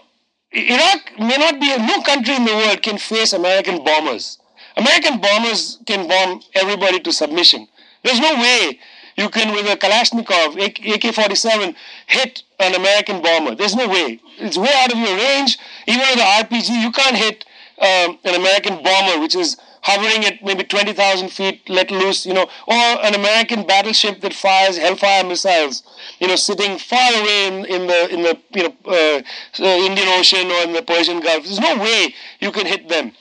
Iraq 0.52 1.18
may 1.18 1.36
not 1.36 1.60
be, 1.60 1.76
no 1.78 2.02
country 2.02 2.36
in 2.36 2.44
the 2.44 2.54
world 2.54 2.82
can 2.82 2.98
face 2.98 3.32
American 3.32 3.82
bombers. 3.82 4.38
American 4.76 5.20
bombers 5.20 5.78
can 5.86 6.06
bomb 6.08 6.42
everybody 6.54 7.00
to 7.00 7.12
submission. 7.12 7.66
There's 8.04 8.20
no 8.20 8.34
way 8.34 8.78
you 9.16 9.28
can, 9.28 9.54
with 9.54 9.66
a 9.66 9.76
Kalashnikov, 9.76 10.60
AK 10.60 11.14
47, 11.14 11.74
hit 12.06 12.42
an 12.60 12.74
American 12.74 13.22
bomber. 13.22 13.54
There's 13.54 13.74
no 13.74 13.88
way. 13.88 14.20
It's 14.38 14.58
way 14.58 14.72
out 14.76 14.92
of 14.92 14.98
your 14.98 15.16
range. 15.16 15.58
Even 15.86 16.00
with 16.00 16.18
an 16.18 16.44
RPG, 16.44 16.82
you 16.82 16.92
can't 16.92 17.16
hit 17.16 17.44
um, 17.78 18.18
an 18.24 18.34
American 18.34 18.82
bomber, 18.82 19.20
which 19.20 19.34
is 19.34 19.56
hovering 19.82 20.24
at 20.24 20.42
maybe 20.42 20.64
20,000 20.64 21.28
feet, 21.28 21.68
let 21.68 21.90
loose, 21.90 22.26
you 22.26 22.34
know, 22.34 22.48
or 22.66 22.74
an 23.04 23.14
American 23.14 23.66
battleship 23.66 24.20
that 24.22 24.32
fires 24.32 24.78
Hellfire 24.78 25.24
missiles, 25.24 25.82
you 26.18 26.26
know, 26.26 26.36
sitting 26.36 26.78
far 26.78 27.12
away 27.12 27.46
in, 27.48 27.64
in 27.66 27.86
the 27.86 28.14
in 28.14 28.22
the 28.22 28.38
you 28.54 28.62
know 28.62 28.74
uh, 28.86 29.22
uh, 29.60 29.86
Indian 29.88 30.08
Ocean 30.18 30.50
or 30.50 30.62
in 30.64 30.72
the 30.72 30.82
Persian 30.82 31.20
Gulf. 31.20 31.44
There's 31.44 31.60
no 31.60 31.76
way 31.78 32.14
you 32.40 32.50
can 32.50 32.66
hit 32.66 32.88
them. 32.88 33.12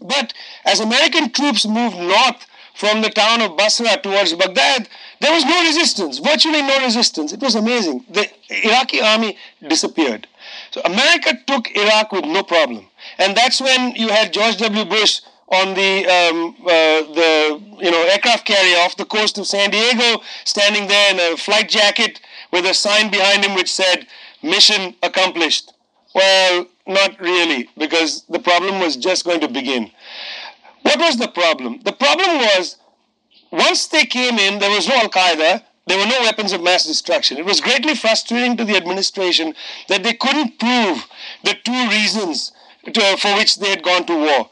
But 0.00 0.32
as 0.64 0.80
American 0.80 1.30
troops 1.30 1.66
moved 1.66 1.96
north 1.96 2.46
from 2.74 3.02
the 3.02 3.10
town 3.10 3.40
of 3.42 3.56
Basra 3.56 4.00
towards 4.02 4.32
Baghdad, 4.34 4.88
there 5.20 5.32
was 5.32 5.44
no 5.44 5.62
resistance, 5.62 6.18
virtually 6.18 6.62
no 6.62 6.80
resistance. 6.80 7.32
It 7.32 7.40
was 7.40 7.54
amazing. 7.54 8.04
The 8.10 8.28
Iraqi 8.50 9.00
army 9.00 9.36
disappeared. 9.66 10.26
So 10.70 10.80
America 10.84 11.38
took 11.46 11.70
Iraq 11.76 12.12
with 12.12 12.24
no 12.24 12.42
problem. 12.42 12.86
And 13.18 13.36
that's 13.36 13.60
when 13.60 13.94
you 13.94 14.08
had 14.08 14.32
George 14.32 14.56
W. 14.56 14.84
Bush 14.84 15.20
on 15.52 15.74
the 15.74 16.06
um, 16.06 16.56
uh, 16.62 17.00
the 17.18 17.60
you 17.78 17.90
know 17.90 18.02
aircraft 18.04 18.46
carrier 18.46 18.78
off 18.78 18.96
the 18.96 19.04
coast 19.04 19.38
of 19.38 19.46
San 19.46 19.70
Diego, 19.70 20.22
standing 20.44 20.88
there 20.88 21.12
in 21.12 21.32
a 21.32 21.36
flight 21.36 21.68
jacket 21.68 22.20
with 22.52 22.64
a 22.64 22.74
sign 22.74 23.10
behind 23.10 23.44
him 23.44 23.54
which 23.54 23.70
said 23.72 24.06
"Mission 24.42 24.94
accomplished." 25.02 25.72
Well, 26.14 26.66
not 26.86 27.18
really, 27.20 27.70
because 27.78 28.24
the 28.28 28.38
problem 28.38 28.80
was 28.80 28.96
just 28.96 29.24
going 29.24 29.40
to 29.40 29.48
begin. 29.48 29.90
What 30.82 30.98
was 30.98 31.16
the 31.16 31.28
problem? 31.28 31.80
The 31.84 31.92
problem 31.92 32.38
was 32.38 32.76
once 33.50 33.86
they 33.86 34.04
came 34.04 34.38
in, 34.38 34.58
there 34.58 34.70
was 34.70 34.88
no 34.88 34.96
Al 34.96 35.08
Qaeda, 35.08 35.62
there 35.86 35.98
were 35.98 36.06
no 36.06 36.20
weapons 36.20 36.52
of 36.52 36.62
mass 36.62 36.86
destruction. 36.86 37.38
It 37.38 37.44
was 37.44 37.60
greatly 37.60 37.94
frustrating 37.94 38.56
to 38.56 38.64
the 38.64 38.76
administration 38.76 39.54
that 39.88 40.02
they 40.02 40.14
couldn't 40.14 40.58
prove 40.58 41.06
the 41.44 41.54
two 41.64 41.88
reasons 41.88 42.52
to, 42.92 43.16
for 43.18 43.34
which 43.36 43.56
they 43.56 43.70
had 43.70 43.82
gone 43.82 44.06
to 44.06 44.16
war. 44.16 44.48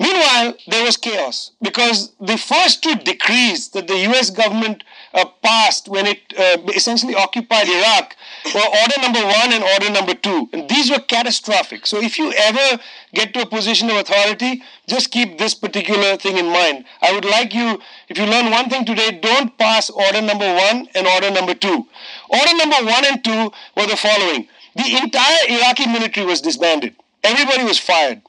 Meanwhile, 0.00 0.54
there 0.68 0.84
was 0.84 0.96
chaos 0.96 1.50
because 1.60 2.12
the 2.20 2.38
first 2.38 2.82
two 2.82 2.94
decrees 2.94 3.70
that 3.70 3.88
the 3.88 3.98
US 4.10 4.30
government 4.30 4.84
uh, 5.12 5.24
passed 5.42 5.88
when 5.88 6.06
it 6.06 6.20
uh, 6.38 6.58
essentially 6.74 7.16
occupied 7.16 7.68
Iraq 7.68 8.14
were 8.54 8.60
order 8.60 9.00
number 9.00 9.22
one 9.24 9.52
and 9.52 9.64
order 9.64 9.90
number 9.90 10.14
two. 10.14 10.48
And 10.52 10.68
these 10.68 10.90
were 10.90 10.98
catastrophic. 10.98 11.86
So 11.86 12.00
if 12.00 12.18
you 12.18 12.32
ever 12.32 12.82
get 13.14 13.34
to 13.34 13.42
a 13.42 13.46
position 13.46 13.90
of 13.90 13.96
authority, 13.96 14.62
just 14.86 15.10
keep 15.10 15.38
this 15.38 15.54
particular 15.54 16.16
thing 16.16 16.38
in 16.38 16.46
mind. 16.46 16.84
I 17.02 17.12
would 17.12 17.24
like 17.24 17.54
you, 17.54 17.80
if 18.08 18.18
you 18.18 18.26
learn 18.26 18.50
one 18.50 18.68
thing 18.68 18.84
today, 18.84 19.18
don't 19.20 19.56
pass 19.58 19.90
order 19.90 20.22
number 20.22 20.52
one 20.54 20.88
and 20.94 21.06
order 21.06 21.30
number 21.30 21.54
two. 21.54 21.86
Order 22.28 22.56
number 22.56 22.84
one 22.84 23.04
and 23.04 23.24
two 23.24 23.52
were 23.76 23.86
the 23.86 23.96
following 23.96 24.48
the 24.78 24.96
entire 24.96 25.38
Iraqi 25.48 25.88
military 25.88 26.24
was 26.24 26.40
disbanded, 26.40 26.94
everybody 27.24 27.64
was 27.64 27.78
fired. 27.78 28.22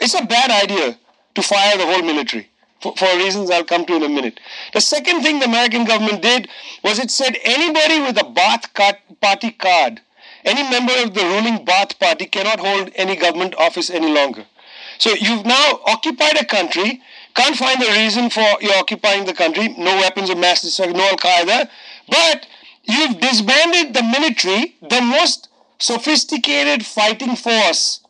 It's 0.00 0.14
a 0.14 0.24
bad 0.24 0.50
idea 0.50 0.98
to 1.36 1.42
fire 1.42 1.76
the 1.76 1.86
whole 1.86 2.02
military 2.02 2.50
for, 2.84 2.94
for 2.96 3.16
reasons 3.16 3.50
I'll 3.50 3.64
come 3.64 3.86
to 3.86 3.96
in 3.96 4.02
a 4.02 4.08
minute. 4.08 4.38
The 4.74 4.80
second 4.80 5.22
thing 5.22 5.38
the 5.38 5.46
American 5.46 5.84
government 5.84 6.20
did 6.20 6.48
was 6.82 6.98
it 6.98 7.10
said 7.10 7.38
anybody 7.42 8.00
with 8.00 8.18
a 8.18 8.28
Baath 8.38 8.66
party 9.20 9.50
card, 9.52 10.02
any 10.44 10.62
member 10.70 10.92
of 11.02 11.14
the 11.14 11.24
ruling 11.24 11.64
Baath 11.64 11.98
party 11.98 12.26
cannot 12.26 12.60
hold 12.60 12.90
any 12.94 13.16
government 13.16 13.54
office 13.56 13.88
any 13.88 14.12
longer. 14.12 14.44
So 14.98 15.14
you've 15.14 15.46
now 15.46 15.80
occupied 15.86 16.36
a 16.40 16.44
country, 16.44 17.00
can't 17.34 17.56
find 17.56 17.82
a 17.82 17.92
reason 17.92 18.28
for 18.30 18.46
you 18.60 18.70
occupying 18.72 19.24
the 19.24 19.32
country, 19.32 19.68
no 19.78 19.96
weapons 19.96 20.30
of 20.30 20.38
mass 20.38 20.60
destruction, 20.60 20.96
no 20.96 21.08
Al 21.08 21.16
Qaeda, 21.16 21.68
but 22.08 22.46
you've 22.84 23.18
disbanded 23.18 23.94
the 23.94 24.02
military, 24.02 24.76
the 24.82 25.00
most 25.00 25.48
sophisticated 25.78 26.84
fighting 26.86 27.34
force 27.34 28.00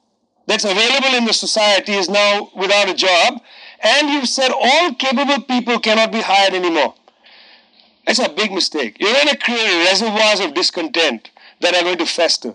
that's 0.46 0.64
available 0.64 1.14
in 1.16 1.24
the 1.24 1.32
society 1.32 1.92
is 1.92 2.08
now 2.08 2.50
without 2.54 2.88
a 2.88 2.94
job, 2.94 3.40
and 3.84 4.08
you've 4.08 4.28
said 4.28 4.50
all 4.52 4.94
capable 4.94 5.42
people 5.42 5.78
cannot 5.78 6.10
be 6.10 6.20
hired 6.20 6.54
anymore. 6.54 6.94
That's 8.06 8.18
a 8.18 8.28
big 8.28 8.52
mistake. 8.52 8.96
You're 8.98 9.12
going 9.12 9.28
to 9.28 9.36
create 9.36 9.86
reservoirs 9.86 10.40
of 10.40 10.54
discontent 10.54 11.30
that 11.60 11.74
are 11.74 11.82
going 11.82 11.98
to 11.98 12.06
fester. 12.06 12.54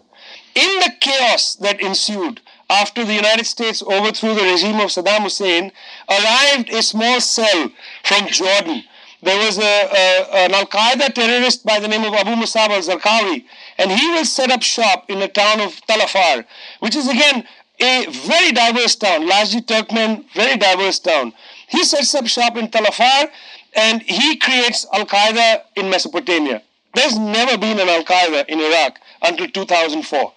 In 0.55 0.79
the 0.79 0.91
chaos 0.99 1.55
that 1.55 1.81
ensued 1.81 2.41
after 2.69 3.03
the 3.03 3.13
United 3.13 3.45
States 3.45 3.81
overthrew 3.81 4.35
the 4.35 4.43
regime 4.43 4.79
of 4.79 4.89
Saddam 4.89 5.23
Hussein, 5.23 5.71
arrived 6.07 6.69
a 6.69 6.83
small 6.83 7.19
cell 7.19 7.71
from 8.03 8.27
Jordan. 8.27 8.83
There 9.21 9.37
was 9.45 9.57
a, 9.57 9.61
a, 9.61 10.45
an 10.45 10.53
Al 10.53 10.65
Qaeda 10.65 11.13
terrorist 11.13 11.65
by 11.65 11.79
the 11.79 11.87
name 11.87 12.05
of 12.05 12.13
Abu 12.13 12.31
Musab 12.31 12.69
al 12.69 12.81
Zarqawi, 12.81 13.43
and 13.77 13.91
he 13.91 14.07
will 14.11 14.23
set 14.23 14.49
up 14.49 14.61
shop 14.61 15.09
in 15.09 15.19
the 15.19 15.27
town 15.27 15.59
of 15.59 15.81
Tal 15.87 16.01
Afar, 16.01 16.45
which 16.79 16.95
is 16.95 17.09
again 17.09 17.43
a 17.81 18.05
very 18.09 18.51
diverse 18.51 18.95
town, 18.95 19.27
largely 19.27 19.61
Turkmen, 19.61 20.25
very 20.33 20.57
diverse 20.57 20.99
town. 20.99 21.33
He 21.67 21.83
sets 21.83 22.13
up 22.15 22.27
shop 22.27 22.57
in 22.57 22.69
Tal 22.69 22.85
Afar 22.85 23.29
and 23.75 24.01
he 24.01 24.37
creates 24.37 24.85
Al 24.91 25.05
Qaeda 25.05 25.61
in 25.75 25.89
Mesopotamia. 25.89 26.61
There's 26.93 27.17
never 27.17 27.57
been 27.57 27.79
an 27.79 27.87
Al 27.87 28.03
Qaeda 28.03 28.45
in 28.47 28.59
Iraq 28.59 28.99
until 29.21 29.47
2004. 29.47 30.33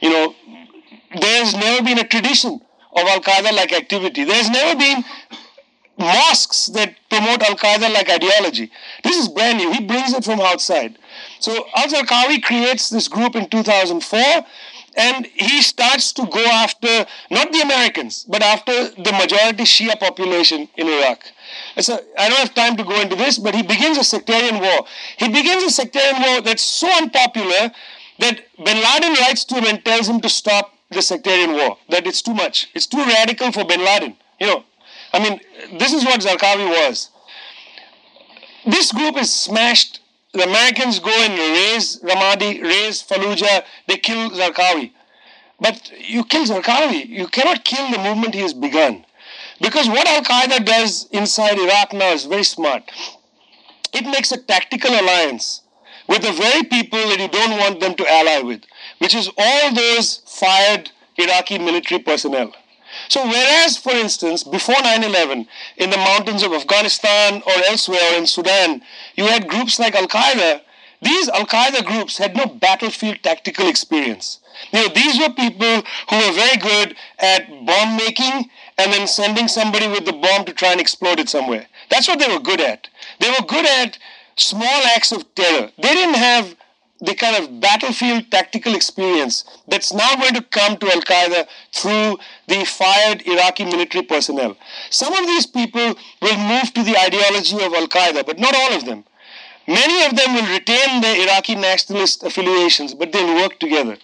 You 0.00 0.10
know, 0.10 0.34
there's 1.20 1.54
never 1.54 1.82
been 1.82 1.98
a 1.98 2.06
tradition 2.06 2.60
of 2.94 3.06
Al 3.08 3.20
Qaeda 3.20 3.52
like 3.54 3.72
activity. 3.72 4.24
There's 4.24 4.50
never 4.50 4.78
been 4.78 5.04
mosques 5.98 6.66
that 6.66 6.96
promote 7.08 7.42
Al 7.42 7.56
Qaeda 7.56 7.92
like 7.92 8.10
ideology. 8.10 8.70
This 9.02 9.16
is 9.16 9.28
brand 9.28 9.58
new. 9.58 9.72
He 9.72 9.84
brings 9.84 10.12
it 10.12 10.24
from 10.24 10.40
outside. 10.40 10.98
So 11.40 11.66
Al 11.76 11.88
Zarqawi 11.88 12.42
creates 12.42 12.90
this 12.90 13.08
group 13.08 13.36
in 13.36 13.48
2004 13.48 14.20
and 14.96 15.26
he 15.26 15.62
starts 15.62 16.12
to 16.12 16.26
go 16.26 16.44
after 16.44 17.06
not 17.30 17.52
the 17.52 17.60
Americans, 17.60 18.24
but 18.28 18.42
after 18.42 18.90
the 18.90 19.12
majority 19.12 19.64
Shia 19.64 19.98
population 19.98 20.68
in 20.76 20.88
Iraq. 20.88 21.24
So 21.78 21.98
I 22.18 22.28
don't 22.28 22.38
have 22.38 22.54
time 22.54 22.76
to 22.76 22.84
go 22.84 23.00
into 23.00 23.16
this, 23.16 23.38
but 23.38 23.54
he 23.54 23.62
begins 23.62 23.98
a 23.98 24.04
sectarian 24.04 24.60
war. 24.60 24.86
He 25.18 25.28
begins 25.28 25.64
a 25.64 25.70
sectarian 25.70 26.22
war 26.22 26.40
that's 26.40 26.62
so 26.62 26.88
unpopular 26.96 27.72
that 28.18 28.42
Bin 28.64 28.76
Laden 28.76 29.14
writes 29.20 29.44
to 29.46 29.56
him 29.56 29.64
and 29.64 29.84
tells 29.84 30.08
him 30.08 30.20
to 30.20 30.28
stop 30.28 30.72
the 30.90 31.02
sectarian 31.02 31.52
war, 31.52 31.76
that 31.88 32.06
it's 32.06 32.22
too 32.22 32.34
much. 32.34 32.68
It's 32.74 32.86
too 32.86 33.04
radical 33.04 33.50
for 33.50 33.64
Bin 33.64 33.84
Laden. 33.84 34.16
You 34.40 34.46
know, 34.46 34.64
I 35.12 35.18
mean, 35.18 35.40
this 35.78 35.92
is 35.92 36.04
what 36.04 36.20
Zarqawi 36.20 36.68
was. 36.68 37.10
This 38.66 38.92
group 38.92 39.16
is 39.16 39.32
smashed 39.32 40.00
the 40.34 40.42
Americans 40.42 40.98
go 40.98 41.10
and 41.10 41.38
raze 41.38 42.00
Ramadi, 42.00 42.62
raze 42.62 43.02
Fallujah, 43.02 43.64
they 43.86 43.96
kill 43.96 44.30
Zarqawi. 44.30 44.90
But 45.60 45.92
you 45.98 46.24
kill 46.24 46.44
Zarqawi, 46.44 47.08
you 47.08 47.28
cannot 47.28 47.64
kill 47.64 47.90
the 47.90 47.98
movement 47.98 48.34
he 48.34 48.40
has 48.40 48.52
begun. 48.52 49.04
Because 49.60 49.88
what 49.88 50.06
Al 50.06 50.22
Qaeda 50.22 50.64
does 50.66 51.08
inside 51.12 51.58
Iraq 51.58 51.92
now 51.92 52.12
is 52.12 52.24
very 52.24 52.42
smart. 52.42 52.82
It 53.92 54.04
makes 54.04 54.32
a 54.32 54.36
tactical 54.36 54.90
alliance 54.90 55.62
with 56.08 56.22
the 56.22 56.32
very 56.32 56.64
people 56.64 56.98
that 56.98 57.20
you 57.20 57.28
don't 57.28 57.58
want 57.58 57.78
them 57.78 57.94
to 57.94 58.10
ally 58.10 58.40
with, 58.40 58.62
which 58.98 59.14
is 59.14 59.30
all 59.38 59.72
those 59.72 60.18
fired 60.26 60.90
Iraqi 61.16 61.58
military 61.58 62.00
personnel. 62.02 62.52
So, 63.08 63.24
whereas, 63.24 63.76
for 63.76 63.92
instance, 63.92 64.44
before 64.44 64.80
9 64.82 65.04
11, 65.04 65.46
in 65.76 65.90
the 65.90 65.96
mountains 65.96 66.42
of 66.42 66.52
Afghanistan 66.52 67.42
or 67.46 67.52
elsewhere 67.68 68.16
in 68.16 68.26
Sudan, 68.26 68.82
you 69.16 69.26
had 69.26 69.48
groups 69.48 69.78
like 69.78 69.94
Al 69.94 70.08
Qaeda, 70.08 70.60
these 71.04 71.28
Al 71.28 71.44
Qaeda 71.44 71.84
groups 71.84 72.16
had 72.16 72.34
no 72.34 72.46
battlefield 72.46 73.22
tactical 73.22 73.68
experience. 73.68 74.40
Know, 74.72 74.88
these 74.88 75.18
were 75.18 75.30
people 75.34 75.82
who 76.08 76.16
were 76.16 76.32
very 76.32 76.56
good 76.56 76.96
at 77.18 77.48
bomb 77.66 77.96
making 77.96 78.48
and 78.78 78.92
then 78.92 79.06
sending 79.06 79.48
somebody 79.48 79.86
with 79.86 80.06
the 80.06 80.12
bomb 80.12 80.44
to 80.46 80.52
try 80.52 80.72
and 80.72 80.80
explode 80.80 81.20
it 81.20 81.28
somewhere. 81.28 81.66
That's 81.90 82.08
what 82.08 82.18
they 82.18 82.28
were 82.28 82.40
good 82.40 82.60
at. 82.60 82.88
They 83.20 83.28
were 83.28 83.44
good 83.46 83.66
at 83.66 83.98
small 84.36 84.82
acts 84.96 85.12
of 85.12 85.32
terror. 85.34 85.70
They 85.76 85.94
didn't 85.94 86.16
have 86.16 86.56
the 87.00 87.14
kind 87.14 87.36
of 87.36 87.60
battlefield 87.60 88.30
tactical 88.30 88.74
experience 88.74 89.44
that's 89.68 89.92
now 89.92 90.14
going 90.16 90.34
to 90.34 90.42
come 90.42 90.76
to 90.78 90.86
Al 90.86 91.02
Qaeda 91.02 91.46
through 91.72 92.18
the 92.46 92.64
fired 92.64 93.26
Iraqi 93.26 93.64
military 93.64 94.04
personnel. 94.04 94.56
Some 94.90 95.12
of 95.12 95.26
these 95.26 95.46
people 95.46 95.94
will 96.22 96.38
move 96.38 96.72
to 96.74 96.82
the 96.82 96.96
ideology 96.98 97.56
of 97.56 97.74
Al 97.74 97.88
Qaeda, 97.88 98.24
but 98.24 98.38
not 98.38 98.54
all 98.54 98.72
of 98.74 98.84
them. 98.84 99.04
Many 99.66 100.04
of 100.06 100.16
them 100.16 100.34
will 100.34 100.52
retain 100.52 101.00
their 101.00 101.20
Iraqi 101.22 101.54
nationalist 101.54 102.22
affiliations, 102.22 102.94
but 102.94 103.12
they'll 103.12 103.36
work 103.36 103.58
together. 103.58 103.96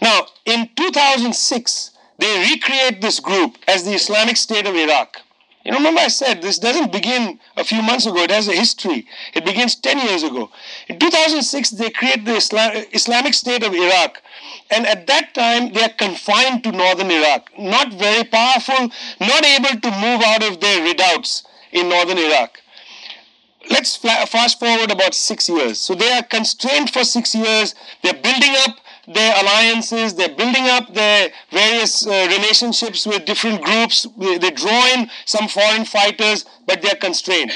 Now, 0.00 0.26
in 0.44 0.70
2006, 0.76 1.90
they 2.18 2.50
recreate 2.50 3.00
this 3.00 3.20
group 3.20 3.56
as 3.66 3.84
the 3.84 3.92
Islamic 3.92 4.36
State 4.36 4.66
of 4.66 4.74
Iraq. 4.74 5.20
You 5.64 5.72
remember 5.72 6.00
I 6.00 6.08
said 6.08 6.42
this 6.42 6.58
doesn't 6.58 6.92
begin 6.92 7.38
a 7.56 7.64
few 7.64 7.80
months 7.80 8.04
ago, 8.04 8.18
it 8.18 8.30
has 8.30 8.48
a 8.48 8.52
history. 8.52 9.06
It 9.32 9.46
begins 9.46 9.74
10 9.74 9.98
years 9.98 10.22
ago. 10.22 10.50
In 10.88 10.98
2006, 10.98 11.70
they 11.70 11.88
create 11.88 12.26
the 12.26 12.36
Islam, 12.36 12.84
Islamic 12.92 13.32
State 13.32 13.62
of 13.62 13.72
Iraq. 13.72 14.20
And 14.70 14.86
at 14.86 15.06
that 15.06 15.32
time, 15.32 15.72
they 15.72 15.82
are 15.82 15.96
confined 15.96 16.64
to 16.64 16.72
northern 16.72 17.10
Iraq. 17.10 17.50
Not 17.58 17.94
very 17.94 18.24
powerful, 18.24 18.90
not 19.20 19.44
able 19.44 19.80
to 19.80 19.90
move 19.90 20.22
out 20.22 20.42
of 20.42 20.60
their 20.60 20.82
redoubts 20.82 21.44
in 21.72 21.88
northern 21.88 22.18
Iraq. 22.18 22.60
Let's 23.70 23.96
fast 23.96 24.60
forward 24.60 24.90
about 24.90 25.14
six 25.14 25.48
years. 25.48 25.80
So 25.80 25.94
they 25.94 26.12
are 26.12 26.22
constrained 26.22 26.90
for 26.90 27.04
six 27.04 27.34
years. 27.34 27.74
They're 28.02 28.12
building 28.12 28.54
up 28.66 28.76
their 29.06 29.34
alliances, 29.40 30.14
they're 30.14 30.34
building 30.34 30.66
up 30.66 30.92
their 30.94 31.30
various 31.50 32.06
uh, 32.06 32.26
relationships 32.30 33.06
with 33.06 33.24
different 33.24 33.62
groups, 33.62 34.06
they, 34.16 34.50
draw 34.50 34.86
in 34.94 35.10
some 35.24 35.48
foreign 35.48 35.84
fighters, 35.84 36.44
but 36.66 36.82
they're 36.82 36.94
constrained. 36.94 37.52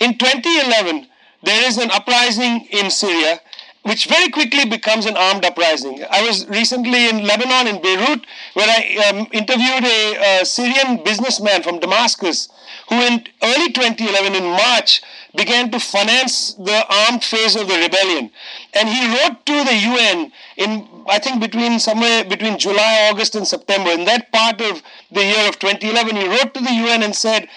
In 0.00 0.16
2011, 0.16 1.06
there 1.42 1.66
is 1.66 1.78
an 1.78 1.90
uprising 1.90 2.66
in 2.70 2.90
Syria 2.90 3.40
which 3.82 4.06
very 4.06 4.28
quickly 4.28 4.64
becomes 4.64 5.06
an 5.06 5.16
armed 5.16 5.44
uprising. 5.44 6.04
I 6.10 6.26
was 6.26 6.46
recently 6.48 7.08
in 7.08 7.24
Lebanon, 7.24 7.66
in 7.66 7.80
Beirut, 7.80 8.26
where 8.54 8.68
I 8.68 9.08
um, 9.08 9.26
interviewed 9.32 9.84
a, 9.84 10.44
Syrian 10.44 11.02
businessman 11.04 11.62
from 11.62 11.78
Damascus 11.78 12.48
who, 12.88 12.96
in 12.96 13.24
early 13.42 13.72
2011, 13.72 14.34
in 14.34 14.44
March, 14.44 15.02
began 15.36 15.70
to 15.70 15.78
finance 15.78 16.54
the 16.54 16.84
armed 16.88 17.22
phase 17.22 17.54
of 17.54 17.68
the 17.68 17.76
rebellion. 17.76 18.30
And 18.74 18.88
he 18.88 19.06
wrote 19.08 19.44
to 19.46 19.64
the 19.64 19.76
UN 19.76 20.32
in, 20.56 20.88
I 21.08 21.18
think, 21.18 21.40
between 21.40 21.78
somewhere 21.78 22.24
between 22.24 22.58
July, 22.58 23.08
August, 23.10 23.34
and 23.34 23.46
September. 23.46 23.90
In 23.90 24.04
that 24.06 24.32
part 24.32 24.60
of 24.60 24.82
the 25.10 25.22
year 25.22 25.48
of 25.48 25.58
2011, 25.58 26.16
he 26.16 26.28
wrote 26.28 26.54
to 26.54 26.60
the 26.60 26.72
UN 26.72 27.02
and 27.02 27.14
said, 27.14 27.48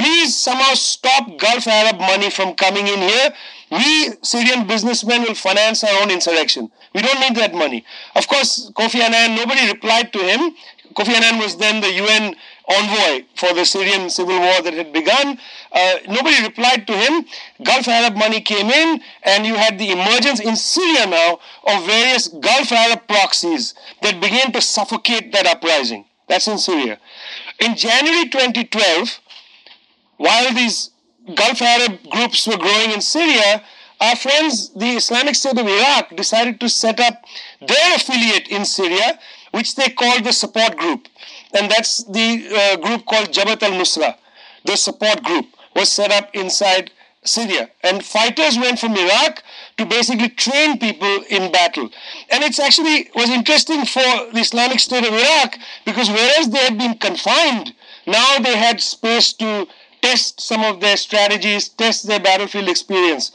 please 0.00 0.34
somehow 0.36 0.72
stop 0.74 1.24
Gulf 1.38 1.66
Arab 1.66 2.00
money 2.00 2.30
from 2.30 2.54
coming 2.54 2.86
in 2.86 3.00
here. 3.00 3.28
We 3.70 4.10
Syrian 4.22 4.66
businessmen 4.66 5.22
will 5.22 5.34
finance 5.34 5.84
our 5.84 6.02
own 6.02 6.10
insurrection. 6.10 6.70
We 6.94 7.02
don't 7.02 7.20
need 7.20 7.36
that 7.36 7.54
money. 7.54 7.84
Of 8.16 8.26
course, 8.26 8.70
Kofi 8.74 9.00
Annan, 9.00 9.36
nobody 9.36 9.66
replied 9.68 10.12
to 10.14 10.18
him. 10.18 10.52
Kofi 10.94 11.12
Annan 11.12 11.38
was 11.38 11.56
then 11.56 11.80
the 11.80 11.92
UN 12.02 12.34
envoy 12.66 13.24
for 13.36 13.52
the 13.54 13.64
Syrian 13.64 14.08
civil 14.10 14.38
war 14.40 14.62
that 14.62 14.74
had 14.74 14.92
begun. 14.92 15.38
Uh, 15.70 15.94
nobody 16.08 16.42
replied 16.42 16.86
to 16.86 16.94
him. 16.96 17.24
Gulf 17.62 17.86
Arab 17.86 18.16
money 18.16 18.40
came 18.40 18.70
in, 18.70 19.00
and 19.22 19.46
you 19.46 19.54
had 19.54 19.78
the 19.78 19.90
emergence 19.90 20.40
in 20.40 20.56
Syria 20.56 21.06
now 21.06 21.38
of 21.66 21.86
various 21.86 22.26
Gulf 22.28 22.72
Arab 22.72 23.06
proxies 23.06 23.74
that 24.02 24.20
began 24.20 24.50
to 24.52 24.60
suffocate 24.60 25.32
that 25.32 25.46
uprising. 25.46 26.06
That's 26.28 26.48
in 26.48 26.58
Syria. 26.58 26.98
In 27.60 27.76
January 27.76 28.28
2012, 28.28 29.20
while 30.20 30.52
these 30.52 30.90
Gulf 31.34 31.62
Arab 31.62 31.98
groups 32.10 32.46
were 32.46 32.58
growing 32.58 32.90
in 32.90 33.00
Syria, 33.00 33.62
our 34.00 34.16
friends, 34.16 34.68
the 34.74 34.90
Islamic 35.00 35.34
State 35.34 35.58
of 35.58 35.66
Iraq, 35.66 36.14
decided 36.14 36.60
to 36.60 36.68
set 36.68 37.00
up 37.00 37.24
their 37.66 37.94
affiliate 37.96 38.48
in 38.48 38.66
Syria, 38.66 39.18
which 39.52 39.76
they 39.76 39.88
called 39.88 40.24
the 40.24 40.32
support 40.32 40.76
group. 40.76 41.08
And 41.54 41.70
that's 41.70 42.04
the 42.04 42.28
uh, 42.52 42.76
group 42.76 43.06
called 43.06 43.32
Jabhat 43.32 43.62
al 43.62 43.72
Nusra. 43.80 44.16
The 44.66 44.76
support 44.76 45.22
group 45.22 45.46
was 45.74 45.90
set 45.90 46.12
up 46.12 46.34
inside 46.34 46.90
Syria. 47.24 47.70
And 47.82 48.04
fighters 48.04 48.58
went 48.58 48.78
from 48.78 48.96
Iraq 48.96 49.42
to 49.78 49.86
basically 49.86 50.28
train 50.28 50.78
people 50.78 51.24
in 51.30 51.50
battle. 51.50 51.88
And 52.30 52.44
it's 52.44 52.60
actually 52.60 53.08
was 53.14 53.30
interesting 53.30 53.86
for 53.86 54.08
the 54.34 54.40
Islamic 54.40 54.80
State 54.80 55.06
of 55.06 55.14
Iraq 55.14 55.56
because 55.86 56.10
whereas 56.10 56.50
they 56.50 56.58
had 56.58 56.76
been 56.76 56.98
confined, 56.98 57.74
now 58.06 58.38
they 58.38 58.56
had 58.56 58.80
space 58.80 59.32
to 59.34 59.66
test 60.02 60.40
some 60.40 60.62
of 60.62 60.80
their 60.80 60.96
strategies, 60.96 61.68
test 61.68 62.06
their 62.06 62.20
battlefield 62.20 62.68
experience. 62.68 63.32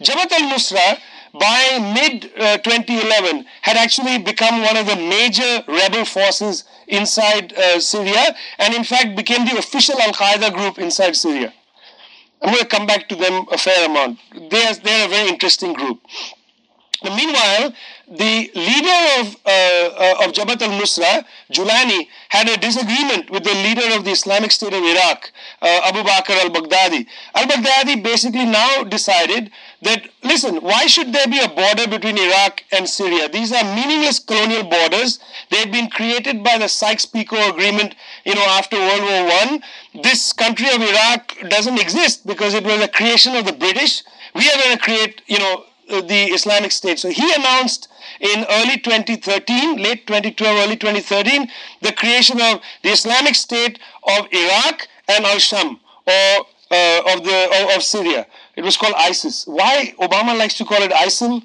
Jabhat 0.00 0.32
al-Nusra 0.32 0.98
by 1.38 1.78
mid 1.94 2.30
uh, 2.38 2.58
2011 2.58 3.44
had 3.62 3.76
actually 3.76 4.18
become 4.18 4.62
one 4.62 4.76
of 4.76 4.86
the 4.86 4.96
major 4.96 5.64
rebel 5.66 6.04
forces 6.04 6.64
inside 6.86 7.52
uh, 7.54 7.80
Syria 7.80 8.34
and 8.58 8.74
in 8.74 8.84
fact 8.84 9.16
became 9.16 9.44
the 9.46 9.58
official 9.58 10.00
Al-Qaeda 10.00 10.52
group 10.54 10.78
inside 10.78 11.16
Syria. 11.16 11.52
I'm 12.42 12.52
going 12.52 12.62
to 12.62 12.68
come 12.68 12.86
back 12.86 13.08
to 13.08 13.16
them 13.16 13.46
a 13.50 13.58
fair 13.58 13.86
amount. 13.86 14.18
They 14.50 14.64
are, 14.66 14.74
they're 14.74 15.06
a 15.06 15.08
very 15.08 15.28
interesting 15.28 15.72
group. 15.72 16.00
Now, 17.02 17.16
meanwhile, 17.16 17.72
the 18.08 18.50
leader 18.54 19.20
of, 19.20 19.36
uh, 19.44 19.50
uh, 19.50 20.24
of 20.24 20.32
Jabhat 20.32 20.60
al-Nusra, 20.62 21.24
Julani, 21.52 22.06
had 22.28 22.48
a 22.48 22.56
disagreement 22.56 23.30
with 23.30 23.44
the 23.44 23.54
leader 23.54 23.96
of 23.96 24.04
the 24.04 24.10
Islamic 24.10 24.52
State 24.52 24.72
of 24.72 24.82
Iraq, 24.82 25.32
uh, 25.62 25.80
Abu 25.84 26.02
Bakr 26.02 26.36
al-Baghdadi. 26.44 27.06
Al-Baghdadi 27.34 28.02
basically 28.02 28.44
now 28.44 28.84
decided 28.84 29.50
that, 29.82 30.08
listen, 30.22 30.56
why 30.56 30.86
should 30.86 31.12
there 31.12 31.26
be 31.26 31.40
a 31.40 31.48
border 31.48 31.88
between 31.88 32.16
Iraq 32.18 32.62
and 32.72 32.88
Syria? 32.88 33.28
These 33.28 33.52
are 33.52 33.64
meaningless 33.74 34.18
colonial 34.18 34.64
borders. 34.64 35.18
They 35.50 35.58
had 35.58 35.72
been 35.72 35.88
created 35.88 36.44
by 36.44 36.58
the 36.58 36.68
Sykes-Picot 36.68 37.54
Agreement, 37.54 37.94
you 38.24 38.34
know, 38.34 38.46
after 38.50 38.76
World 38.76 39.02
War 39.02 39.24
One. 39.24 39.62
This 40.02 40.32
country 40.32 40.68
of 40.68 40.80
Iraq 40.80 41.36
doesn't 41.48 41.78
exist 41.80 42.26
because 42.26 42.54
it 42.54 42.64
was 42.64 42.80
a 42.82 42.88
creation 42.88 43.34
of 43.34 43.46
the 43.46 43.52
British. 43.52 44.02
We 44.34 44.48
are 44.50 44.58
going 44.58 44.76
to 44.76 44.82
create, 44.82 45.22
you 45.26 45.38
know, 45.38 45.64
the 45.88 46.30
Islamic 46.32 46.72
State. 46.72 46.98
So 46.98 47.10
he 47.10 47.32
announced 47.34 47.88
in 48.20 48.44
early 48.50 48.78
2013, 48.78 49.76
late 49.76 50.06
2012, 50.06 50.58
early 50.58 50.76
2013, 50.76 51.48
the 51.82 51.92
creation 51.92 52.40
of 52.40 52.60
the 52.82 52.90
Islamic 52.90 53.34
State 53.34 53.78
of 54.06 54.26
Iraq 54.32 54.88
and 55.08 55.24
Al-Sham, 55.24 55.80
or 56.06 56.46
uh, 56.70 57.00
of 57.14 57.24
the 57.24 57.48
of, 57.62 57.76
of, 57.76 57.82
Syria. 57.82 58.26
It 58.56 58.64
was 58.64 58.76
called 58.76 58.94
ISIS. 58.96 59.46
Why 59.46 59.94
Obama 59.98 60.36
likes 60.36 60.54
to 60.54 60.64
call 60.64 60.82
it 60.82 60.90
ISIL 60.90 61.42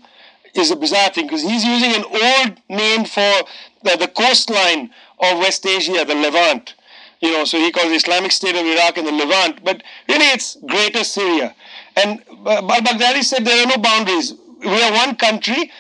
is 0.56 0.72
a 0.72 0.76
bizarre 0.76 1.10
thing 1.10 1.26
because 1.26 1.44
he's 1.44 1.64
using 1.64 1.94
an 1.94 2.04
old 2.06 2.58
name 2.70 3.06
for 3.06 3.48
the, 3.84 3.98
the 3.98 4.08
coastline 4.08 4.92
of 5.20 5.40
West 5.40 5.66
Asia, 5.66 6.06
the 6.06 6.16
Levant. 6.16 6.76
You 7.20 7.34
know, 7.34 7.44
so 7.46 7.58
he 7.58 7.72
calls 7.72 7.90
the 7.90 7.96
Islamic 7.96 8.32
State 8.32 8.56
of 8.56 8.66
Iraq 8.66 8.98
and 8.98 9.06
the 9.06 9.12
Levant, 9.12 9.64
but 9.64 9.84
really 10.08 10.26
it's 10.28 10.56
Greater 10.66 11.04
Syria. 11.04 11.54
And 12.00 12.20
uh, 12.46 12.62
Baghdadi 12.62 13.24
said 13.24 13.46
there 13.46 13.64
are 13.64 13.68
no 13.68 13.78
boundaries. 13.78 14.34
We 14.62 14.82
are 14.82 14.92
one 14.92 15.16
country. 15.16 15.72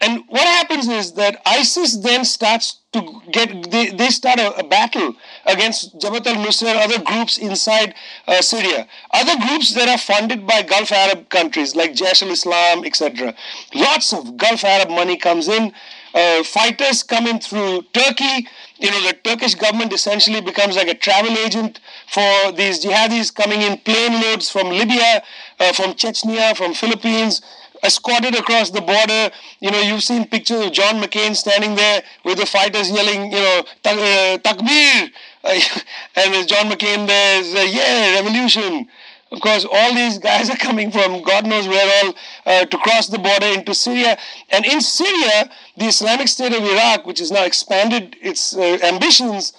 And 0.00 0.24
what 0.28 0.42
happens 0.42 0.88
is 0.88 1.12
that 1.12 1.40
ISIS 1.46 1.98
then 1.98 2.24
starts 2.24 2.80
to 2.92 3.22
get, 3.30 3.70
they, 3.70 3.90
they 3.90 4.08
start 4.08 4.40
a, 4.40 4.52
a 4.58 4.64
battle 4.66 5.14
against 5.46 5.96
Jabhat 6.00 6.26
al-Nusra 6.26 6.74
other 6.84 7.00
groups 7.00 7.38
inside 7.38 7.94
uh, 8.26 8.42
Syria. 8.42 8.88
Other 9.12 9.36
groups 9.46 9.74
that 9.74 9.88
are 9.88 9.98
funded 9.98 10.44
by 10.44 10.62
Gulf 10.62 10.90
Arab 10.90 11.28
countries 11.28 11.76
like 11.76 11.94
Jaish 11.94 12.22
al-Islam, 12.22 12.84
etc. 12.84 13.32
Lots 13.74 14.12
of 14.12 14.36
Gulf 14.36 14.64
Arab 14.64 14.90
money 14.90 15.16
comes 15.16 15.46
in. 15.46 15.72
Uh, 16.14 16.42
fighters 16.42 17.04
come 17.04 17.28
in 17.28 17.38
through 17.38 17.82
Turkey 17.92 18.48
you 18.82 18.90
know, 18.90 19.00
the 19.06 19.12
Turkish 19.12 19.54
government 19.54 19.92
essentially 19.92 20.40
becomes 20.40 20.76
like 20.76 20.88
a 20.88 20.94
travel 20.94 21.36
agent 21.38 21.80
for 22.08 22.52
these 22.52 22.84
jihadis 22.84 23.32
coming 23.32 23.62
in 23.62 23.78
plane 23.78 24.20
loads 24.20 24.50
from 24.50 24.68
Libya, 24.70 25.22
uh, 25.60 25.72
from 25.72 25.94
Chechnya, 25.94 26.56
from 26.56 26.74
Philippines, 26.74 27.42
escorted 27.84 28.34
across 28.34 28.70
the 28.70 28.80
border. 28.80 29.30
You 29.60 29.70
know, 29.70 29.80
you've 29.80 30.02
seen 30.02 30.26
pictures 30.26 30.66
of 30.66 30.72
John 30.72 31.00
McCain 31.00 31.36
standing 31.36 31.76
there 31.76 32.02
with 32.24 32.38
the 32.38 32.46
fighters 32.46 32.90
yelling, 32.90 33.30
you 33.32 33.38
know, 33.38 33.64
uh, 33.84 34.38
takbir. 34.38 35.10
and 35.44 36.48
John 36.48 36.66
McCain 36.70 37.06
there, 37.06 37.40
uh, 37.40 37.64
yeah, 37.64 38.20
revolution. 38.20 38.88
Of 39.32 39.40
course, 39.40 39.64
all 39.64 39.94
these 39.94 40.18
guys 40.18 40.50
are 40.50 40.56
coming 40.56 40.90
from 40.90 41.22
God 41.22 41.46
knows 41.46 41.66
where 41.66 42.04
all 42.04 42.14
uh, 42.44 42.64
to 42.66 42.78
cross 42.78 43.08
the 43.08 43.18
border 43.18 43.46
into 43.46 43.74
Syria. 43.74 44.18
And 44.50 44.66
in 44.66 44.82
Syria, 44.82 45.50
the 45.78 45.86
Islamic 45.86 46.28
State 46.28 46.52
of 46.52 46.62
Iraq, 46.62 47.06
which 47.06 47.18
has 47.18 47.32
now 47.32 47.44
expanded 47.44 48.14
its 48.20 48.54
uh, 48.54 48.78
ambitions, 48.82 49.54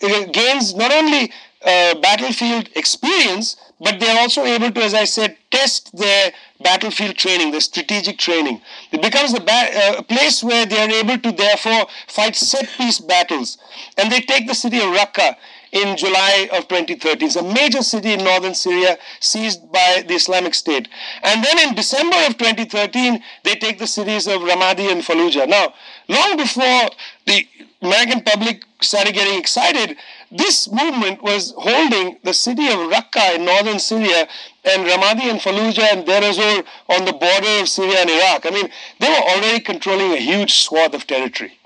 it 0.00 0.32
gains 0.32 0.76
not 0.76 0.92
only 0.92 1.32
uh, 1.64 1.96
battlefield 1.96 2.68
experience, 2.76 3.56
but 3.80 3.98
they 3.98 4.08
are 4.08 4.20
also 4.20 4.44
able 4.44 4.70
to, 4.70 4.80
as 4.80 4.94
I 4.94 5.04
said, 5.04 5.36
test 5.50 5.94
their 5.96 6.32
battlefield 6.62 7.16
training, 7.16 7.50
their 7.50 7.60
strategic 7.60 8.18
training. 8.18 8.60
It 8.92 9.02
becomes 9.02 9.34
a, 9.34 9.40
ba- 9.40 9.70
uh, 9.98 10.02
place 10.02 10.42
where 10.44 10.66
they 10.66 10.78
are 10.78 10.90
able 10.90 11.18
to 11.18 11.32
therefore 11.32 11.86
fight 12.06 12.36
set 12.36 12.68
piece 12.78 13.00
battles. 13.00 13.58
And 13.98 14.10
they 14.10 14.20
take 14.20 14.46
the 14.46 14.54
city 14.54 14.78
of 14.78 14.84
Raqqa 14.84 15.34
in 15.82 15.96
July 15.96 16.48
of 16.52 16.68
2013. 16.68 17.26
It's 17.26 17.36
a 17.36 17.42
major 17.42 17.82
city 17.82 18.12
in 18.12 18.24
northern 18.24 18.54
Syria 18.54 18.98
seized 19.20 19.70
by 19.70 20.04
the 20.06 20.14
Islamic 20.14 20.54
State. 20.54 20.88
And 21.22 21.44
then 21.44 21.58
in 21.68 21.74
December 21.74 22.16
of 22.26 22.38
2013, 22.38 23.22
they 23.44 23.54
take 23.56 23.78
the 23.78 23.86
cities 23.86 24.26
of 24.26 24.40
Ramadi 24.40 24.90
and 24.90 25.02
Fallujah. 25.02 25.46
Now, 25.48 25.74
long 26.08 26.36
before 26.36 26.90
the 27.26 27.46
American 27.82 28.22
public 28.22 28.64
started 28.80 29.14
getting 29.14 29.38
excited, 29.38 29.96
this 30.30 30.70
movement 30.72 31.22
was 31.22 31.52
holding 31.56 32.18
the 32.24 32.32
city 32.32 32.66
of 32.68 32.78
Raqqa 32.90 33.36
in 33.36 33.44
northern 33.44 33.78
Syria 33.78 34.26
and 34.64 34.86
Ramadi 34.86 35.30
and 35.30 35.40
Fallujah 35.40 35.92
and 35.92 36.06
Deir 36.06 36.22
ez-Zor 36.24 36.64
on 36.88 37.04
the 37.04 37.12
border 37.12 37.60
of 37.60 37.68
Syria 37.68 37.98
and 38.00 38.10
Iraq. 38.10 38.46
I 38.46 38.50
mean, 38.50 38.68
they 38.98 39.08
were 39.08 39.26
already 39.30 39.60
controlling 39.60 40.12
a 40.12 40.16
huge 40.16 40.54
swath 40.54 40.94
of 40.94 41.06
territory. 41.06 41.58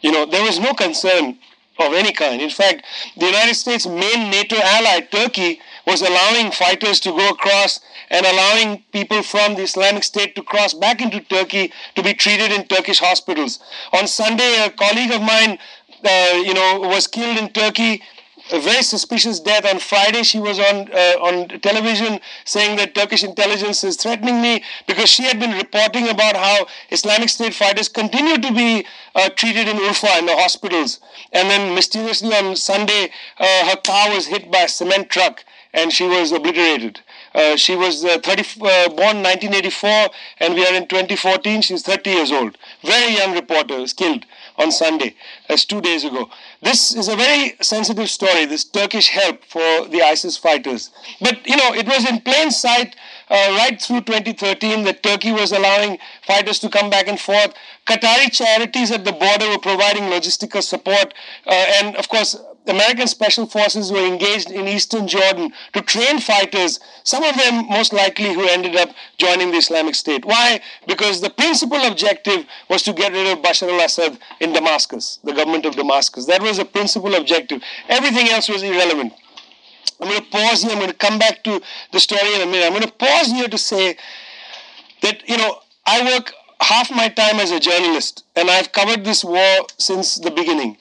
You 0.00 0.12
know, 0.12 0.26
there 0.26 0.42
was 0.42 0.58
no 0.58 0.74
concern 0.74 1.38
of 1.78 1.92
any 1.92 2.12
kind. 2.12 2.40
In 2.40 2.50
fact, 2.50 2.84
the 3.16 3.26
United 3.26 3.54
States' 3.54 3.86
main 3.86 4.30
NATO 4.30 4.56
ally, 4.56 5.00
Turkey, 5.00 5.60
was 5.86 6.02
allowing 6.02 6.50
fighters 6.50 7.00
to 7.00 7.10
go 7.10 7.28
across 7.28 7.80
and 8.10 8.24
allowing 8.26 8.82
people 8.92 9.22
from 9.22 9.54
the 9.54 9.62
Islamic 9.62 10.04
State 10.04 10.34
to 10.36 10.42
cross 10.42 10.74
back 10.74 11.00
into 11.00 11.20
Turkey 11.20 11.72
to 11.94 12.02
be 12.02 12.14
treated 12.14 12.52
in 12.52 12.66
Turkish 12.66 12.98
hospitals. 12.98 13.60
On 13.92 14.06
Sunday, 14.06 14.64
a 14.64 14.70
colleague 14.70 15.12
of 15.12 15.20
mine, 15.20 15.58
uh, 16.04 16.42
you 16.44 16.54
know, 16.54 16.80
was 16.80 17.06
killed 17.06 17.38
in 17.38 17.48
Turkey 17.50 18.02
a 18.52 18.60
very 18.60 18.82
suspicious 18.82 19.40
death. 19.40 19.64
On 19.66 19.78
Friday, 19.78 20.22
she 20.22 20.38
was 20.38 20.58
on 20.58 20.88
uh, 20.92 21.16
on 21.20 21.48
television 21.60 22.20
saying 22.44 22.76
that 22.76 22.94
Turkish 22.94 23.24
intelligence 23.24 23.82
is 23.84 23.96
threatening 23.96 24.40
me 24.40 24.62
because 24.86 25.08
she 25.08 25.24
had 25.24 25.40
been 25.40 25.52
reporting 25.52 26.08
about 26.08 26.36
how 26.36 26.66
Islamic 26.90 27.28
State 27.28 27.54
fighters 27.54 27.88
continue 27.88 28.38
to 28.38 28.52
be 28.52 28.86
uh, 29.14 29.28
treated 29.30 29.68
in 29.68 29.76
Urfa 29.76 30.18
in 30.18 30.26
the 30.26 30.36
hospitals. 30.36 31.00
And 31.32 31.50
then 31.50 31.74
mysteriously 31.74 32.34
on 32.34 32.56
Sunday, 32.56 33.10
uh, 33.38 33.70
her 33.70 33.76
car 33.76 34.10
was 34.14 34.26
hit 34.26 34.50
by 34.50 34.62
a 34.62 34.68
cement 34.68 35.10
truck 35.10 35.44
and 35.72 35.92
she 35.92 36.06
was 36.06 36.32
obliterated. 36.32 37.00
Uh, 37.34 37.54
she 37.54 37.76
was 37.76 38.02
uh, 38.04 38.18
30, 38.22 38.42
uh, 38.62 38.88
born 38.88 39.22
1984 39.22 40.08
and 40.40 40.54
we 40.54 40.66
are 40.66 40.74
in 40.74 40.86
2014. 40.86 41.60
She's 41.62 41.82
30 41.82 42.10
years 42.10 42.32
old. 42.32 42.56
Very 42.82 43.14
young 43.14 43.34
reporter 43.34 43.78
was 43.78 43.92
killed 43.92 44.24
on 44.58 44.72
Sunday. 44.72 45.14
That's 45.48 45.64
two 45.64 45.80
days 45.80 46.04
ago. 46.04 46.28
This 46.62 46.94
is 46.94 47.08
a 47.08 47.16
very 47.16 47.54
sensitive 47.60 48.08
story, 48.08 48.46
this 48.46 48.64
Turkish 48.64 49.08
help 49.08 49.44
for 49.44 49.86
the 49.88 50.02
ISIS 50.02 50.36
fighters. 50.36 50.90
But, 51.20 51.46
you 51.46 51.56
know, 51.56 51.72
it 51.74 51.86
was 51.86 52.08
in 52.08 52.20
plain 52.20 52.50
sight 52.50 52.96
uh, 53.28 53.56
right 53.58 53.80
through 53.80 54.02
2013 54.02 54.84
that 54.84 55.02
Turkey 55.02 55.32
was 55.32 55.52
allowing 55.52 55.98
fighters 56.26 56.58
to 56.60 56.68
come 56.68 56.90
back 56.90 57.08
and 57.08 57.18
forth. 57.18 57.54
Qatari 57.86 58.32
charities 58.32 58.90
at 58.90 59.04
the 59.04 59.12
border 59.12 59.48
were 59.48 59.58
providing 59.58 60.04
logistical 60.04 60.62
support. 60.62 61.14
Uh, 61.46 61.66
and, 61.80 61.96
of 61.96 62.08
course, 62.08 62.36
American 62.66 63.06
special 63.06 63.46
forces 63.46 63.92
were 63.92 64.04
engaged 64.04 64.50
in 64.50 64.66
eastern 64.66 65.06
Jordan 65.06 65.52
to 65.72 65.80
train 65.82 66.18
fighters, 66.18 66.80
some 67.04 67.22
of 67.22 67.36
them 67.36 67.66
most 67.68 67.92
likely 67.92 68.34
who 68.34 68.48
ended 68.48 68.76
up 68.76 68.90
joining 69.18 69.50
the 69.50 69.58
Islamic 69.58 69.94
State. 69.94 70.24
Why? 70.24 70.60
Because 70.86 71.20
the 71.20 71.30
principal 71.30 71.82
objective 71.84 72.46
was 72.68 72.82
to 72.82 72.92
get 72.92 73.12
rid 73.12 73.26
of 73.32 73.42
Bashar 73.42 73.68
al 73.68 73.80
Assad 73.84 74.18
in 74.40 74.52
Damascus, 74.52 75.18
the 75.22 75.32
government 75.32 75.64
of 75.66 75.76
Damascus. 75.76 76.26
That 76.26 76.42
was 76.42 76.56
the 76.56 76.64
principal 76.64 77.14
objective. 77.14 77.62
Everything 77.88 78.28
else 78.28 78.48
was 78.48 78.62
irrelevant. 78.62 79.12
I'm 80.00 80.08
going 80.08 80.20
to 80.20 80.30
pause 80.30 80.62
here. 80.62 80.72
I'm 80.72 80.78
going 80.78 80.90
to 80.90 80.96
come 80.96 81.18
back 81.18 81.42
to 81.44 81.60
the 81.92 82.00
story 82.00 82.34
in 82.34 82.42
a 82.42 82.46
minute. 82.46 82.66
I'm 82.66 82.72
going 82.72 82.82
to 82.82 82.92
pause 82.92 83.28
here 83.28 83.48
to 83.48 83.58
say 83.58 83.96
that, 85.02 85.26
you 85.28 85.36
know, 85.36 85.60
I 85.86 86.04
work 86.04 86.32
half 86.60 86.90
my 86.90 87.08
time 87.08 87.36
as 87.36 87.50
a 87.50 87.60
journalist 87.60 88.24
and 88.34 88.50
I've 88.50 88.72
covered 88.72 89.04
this 89.04 89.24
war 89.24 89.66
since 89.78 90.16
the 90.16 90.30
beginning. 90.30 90.76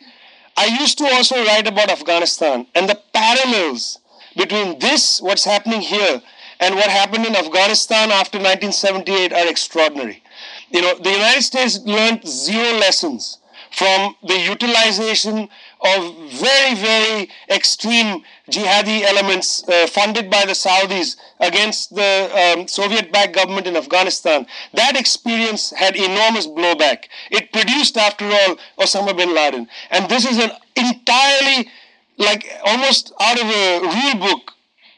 I 0.57 0.65
used 0.79 0.97
to 0.99 1.05
also 1.05 1.43
write 1.45 1.67
about 1.67 1.89
Afghanistan 1.89 2.67
and 2.75 2.89
the 2.89 2.99
parallels 3.13 3.99
between 4.35 4.79
this, 4.79 5.21
what's 5.21 5.43
happening 5.45 5.81
here, 5.81 6.21
and 6.59 6.75
what 6.75 6.89
happened 6.89 7.25
in 7.25 7.35
Afghanistan 7.35 8.11
after 8.11 8.37
1978 8.37 9.33
are 9.33 9.47
extraordinary. 9.47 10.23
You 10.69 10.81
know, 10.81 10.97
the 10.97 11.11
United 11.11 11.41
States 11.41 11.79
learned 11.79 12.25
zero 12.27 12.77
lessons 12.77 13.39
from 13.71 14.15
the 14.23 14.39
utilization 14.39 15.49
of 15.81 16.15
very, 16.31 16.75
very 16.75 17.29
extreme 17.49 18.23
jihadi 18.49 19.01
elements 19.03 19.67
uh, 19.67 19.87
funded 19.87 20.29
by 20.29 20.45
the 20.45 20.53
Saudis 20.53 21.15
against 21.39 21.95
the 21.95 22.55
um, 22.57 22.67
Soviet 22.67 23.11
backed 23.11 23.35
government 23.35 23.67
in 23.67 23.75
Afghanistan. 23.75 24.45
That 24.73 24.95
experience 24.95 25.71
had 25.71 25.95
enormous 25.95 26.47
blowback. 26.47 27.05
It 27.31 27.51
produced, 27.51 27.97
after 27.97 28.25
all, 28.25 28.57
Osama 28.79 29.15
bin 29.15 29.33
Laden. 29.33 29.67
And 29.91 30.09
this 30.09 30.25
is 30.25 30.37
an 30.37 30.51
entirely, 30.75 31.69
like 32.17 32.45
almost 32.65 33.13
out 33.19 33.41
of 33.41 33.47
a 33.47 33.79
rule 33.81 34.27
book, 34.27 34.51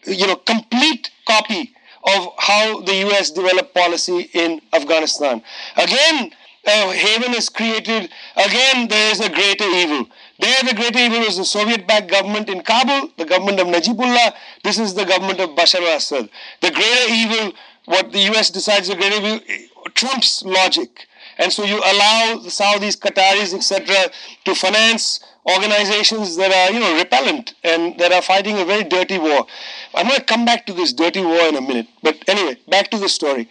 you 0.06 0.28
know, 0.28 0.36
complete 0.36 1.12
copy 1.26 1.74
of 2.04 2.30
how 2.38 2.82
the 2.82 2.96
US 3.08 3.32
developed 3.32 3.74
policy 3.74 4.30
in 4.34 4.62
Afghanistan. 4.74 5.42
Again, 5.76 6.32
a 6.66 6.94
haven 6.94 7.34
is 7.34 7.50
created. 7.50 8.10
Again, 8.36 8.88
there 8.88 9.12
is 9.12 9.20
a 9.20 9.30
greater 9.30 9.66
evil. 9.66 10.08
There, 10.40 10.64
the 10.64 10.76
greater 10.76 11.00
evil 11.00 11.20
was 11.20 11.38
the 11.38 11.46
Soviet 11.46 11.88
backed 11.88 12.10
government 12.10 12.50
in 12.50 12.62
Kabul, 12.62 13.10
the 13.18 13.26
government 13.26 13.60
of 13.60 13.68
Najibullah. 13.68 14.34
This 14.64 14.78
is 14.78 14.94
the 14.94 15.06
government 15.06 15.40
of 15.40 15.52
Bashar 15.52 15.82
al 15.82 15.98
Assad. 15.98 16.30
The 16.62 16.72
greater 16.72 17.12
evil, 17.12 17.54
what 17.86 18.12
the 18.12 18.20
US 18.32 18.50
decides 18.52 18.88
the 18.88 18.96
greater 18.96 19.16
evil, 19.16 19.40
trumps 19.96 20.44
logic. 20.44 21.08
And 21.40 21.52
so 21.52 21.64
you 21.64 21.78
allow 21.78 22.40
the 22.42 22.50
Saudis, 22.50 22.98
Qataris, 22.98 23.54
etc., 23.54 24.12
to 24.46 24.56
finance 24.56 25.20
organizations 25.48 26.36
that 26.36 26.52
are, 26.52 26.74
you 26.74 26.80
know, 26.80 26.98
repellent 26.98 27.54
and 27.64 27.98
that 28.00 28.12
are 28.12 28.22
fighting 28.22 28.60
a 28.60 28.66
very 28.66 28.84
dirty 28.84 29.18
war. 29.18 29.48
I'm 29.96 30.08
going 30.08 30.20
to 30.20 30.26
come 30.26 30.46
back 30.46 30.66
to 30.66 30.74
this 30.74 30.94
dirty 30.94 31.22
war 31.22 31.48
in 31.48 31.56
a 31.56 31.62
minute. 31.62 31.88
But 32.04 32.24
anyway, 32.28 32.58
back 32.68 32.92
to 32.92 32.98
the 32.98 33.10
story. 33.10 33.50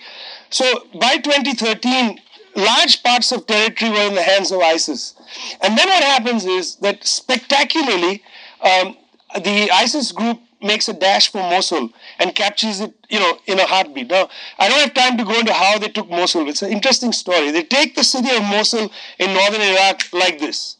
So 0.50 0.86
by 1.00 1.16
2013, 1.16 2.20
large 2.54 3.02
parts 3.02 3.32
of 3.32 3.46
territory 3.46 3.90
were 3.90 4.08
in 4.08 4.14
the 4.14 4.22
hands 4.22 4.52
of 4.52 4.60
ISIS. 4.60 5.14
And 5.62 5.76
then 5.76 5.88
what 5.88 6.02
happens 6.02 6.44
is 6.44 6.76
that 6.76 7.06
spectacularly, 7.06 8.22
um, 8.60 8.96
the 9.34 9.70
ISIS 9.70 10.12
group 10.12 10.40
makes 10.62 10.88
a 10.88 10.92
dash 10.92 11.30
for 11.30 11.38
Mosul 11.38 11.90
and 12.18 12.34
captures 12.34 12.80
it, 12.80 12.94
you 13.10 13.20
know, 13.20 13.38
in 13.46 13.58
a 13.58 13.66
heartbeat. 13.66 14.10
Now, 14.10 14.28
I 14.58 14.68
don't 14.68 14.80
have 14.80 14.94
time 14.94 15.18
to 15.18 15.24
go 15.24 15.38
into 15.38 15.52
how 15.52 15.78
they 15.78 15.88
took 15.88 16.08
Mosul. 16.08 16.48
It's 16.48 16.62
an 16.62 16.72
interesting 16.72 17.12
story. 17.12 17.50
They 17.50 17.62
take 17.62 17.94
the 17.94 18.04
city 18.04 18.34
of 18.34 18.42
Mosul 18.42 18.90
in 19.18 19.34
northern 19.34 19.60
Iraq 19.60 20.02
like 20.12 20.38
this. 20.38 20.76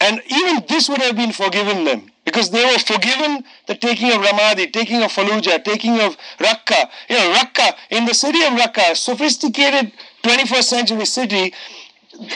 And 0.00 0.20
even 0.26 0.64
this 0.68 0.88
would 0.88 1.02
have 1.02 1.14
been 1.14 1.32
forgiven 1.32 1.84
them 1.84 2.10
because 2.24 2.50
they 2.50 2.64
were 2.64 2.78
forgiven 2.78 3.44
the 3.66 3.74
taking 3.74 4.10
of 4.12 4.22
Ramadi, 4.22 4.72
taking 4.72 5.02
of 5.02 5.12
Fallujah, 5.12 5.62
taking 5.62 6.00
of 6.00 6.16
Raqqa. 6.38 6.88
You 7.08 7.16
know, 7.16 7.34
Raqqa, 7.34 7.74
in 7.90 8.06
the 8.06 8.14
city 8.14 8.42
of 8.42 8.52
Raqqa, 8.54 8.96
sophisticated 8.96 9.92
21st 10.22 10.64
century 10.64 11.04
city, 11.04 11.52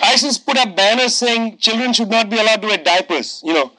ISIS 0.02 0.38
put 0.38 0.56
up 0.56 0.76
banners 0.76 1.14
saying 1.14 1.58
children 1.58 1.92
should 1.92 2.10
not 2.10 2.30
be 2.30 2.38
allowed 2.38 2.62
to 2.62 2.68
wear 2.68 2.78
diapers, 2.78 3.42
you 3.44 3.52
know. 3.52 3.72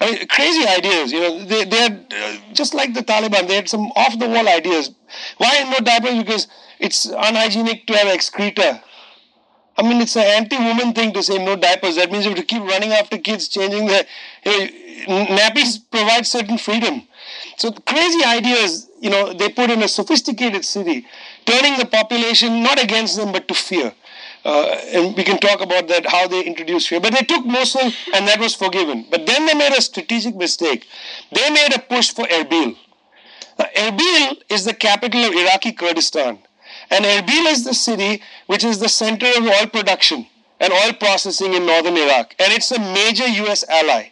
I 0.00 0.10
mean, 0.10 0.26
crazy 0.26 0.66
ideas, 0.66 1.12
you 1.12 1.20
know. 1.20 1.44
They, 1.44 1.64
they 1.64 1.76
had, 1.76 2.12
uh, 2.12 2.36
just 2.52 2.74
like 2.74 2.92
the 2.94 3.02
Taliban, 3.02 3.46
they 3.46 3.56
had 3.56 3.68
some 3.68 3.92
off 3.94 4.18
the 4.18 4.28
wall 4.28 4.48
ideas. 4.48 4.90
Why 5.38 5.62
no 5.70 5.78
diapers? 5.84 6.18
Because 6.18 6.48
it's 6.80 7.04
unhygienic 7.06 7.86
to 7.86 7.96
have 7.96 8.08
excreta. 8.08 8.82
I 9.76 9.82
mean, 9.82 10.00
it's 10.02 10.16
an 10.16 10.24
anti 10.24 10.58
woman 10.58 10.92
thing 10.92 11.12
to 11.14 11.22
say 11.22 11.42
no 11.42 11.56
diapers. 11.56 11.96
That 11.96 12.10
means 12.10 12.24
you 12.24 12.30
have 12.30 12.38
to 12.38 12.44
keep 12.44 12.62
running 12.62 12.92
after 12.92 13.16
kids, 13.16 13.48
changing 13.48 13.86
their. 13.86 14.04
You 14.44 15.08
know, 15.08 15.26
nappies 15.26 15.80
provide 15.90 16.26
certain 16.26 16.58
freedom. 16.58 17.02
So, 17.56 17.72
crazy 17.72 18.24
ideas, 18.24 18.88
you 19.00 19.10
know, 19.10 19.32
they 19.32 19.48
put 19.48 19.70
in 19.70 19.82
a 19.82 19.88
sophisticated 19.88 20.64
city 20.64 21.06
turning 21.44 21.78
the 21.78 21.86
population 21.86 22.62
not 22.62 22.82
against 22.82 23.16
them 23.16 23.32
but 23.32 23.48
to 23.48 23.54
fear. 23.54 23.92
Uh, 24.44 24.76
and 24.92 25.16
we 25.16 25.22
can 25.22 25.38
talk 25.38 25.60
about 25.60 25.86
that, 25.88 26.04
how 26.06 26.26
they 26.26 26.42
introduced 26.44 26.88
fear. 26.88 27.00
But 27.00 27.12
they 27.14 27.24
took 27.24 27.46
Mosul 27.46 27.92
and 28.12 28.26
that 28.26 28.40
was 28.40 28.54
forgiven. 28.54 29.06
But 29.10 29.26
then 29.26 29.46
they 29.46 29.54
made 29.54 29.72
a 29.72 29.80
strategic 29.80 30.34
mistake. 30.34 30.86
They 31.30 31.48
made 31.50 31.74
a 31.74 31.78
push 31.78 32.10
for 32.12 32.24
Erbil. 32.24 32.76
Now, 33.58 33.66
Erbil 33.76 34.42
is 34.48 34.64
the 34.64 34.74
capital 34.74 35.24
of 35.24 35.32
Iraqi 35.32 35.72
Kurdistan. 35.72 36.38
And 36.90 37.04
Erbil 37.04 37.46
is 37.52 37.64
the 37.64 37.74
city 37.74 38.22
which 38.46 38.64
is 38.64 38.80
the 38.80 38.88
center 38.88 39.26
of 39.26 39.44
oil 39.46 39.66
production 39.66 40.26
and 40.58 40.72
oil 40.72 40.92
processing 40.92 41.54
in 41.54 41.66
northern 41.66 41.96
Iraq. 41.96 42.34
And 42.38 42.52
it's 42.52 42.72
a 42.72 42.80
major 42.80 43.26
US 43.26 43.64
ally. 43.68 44.10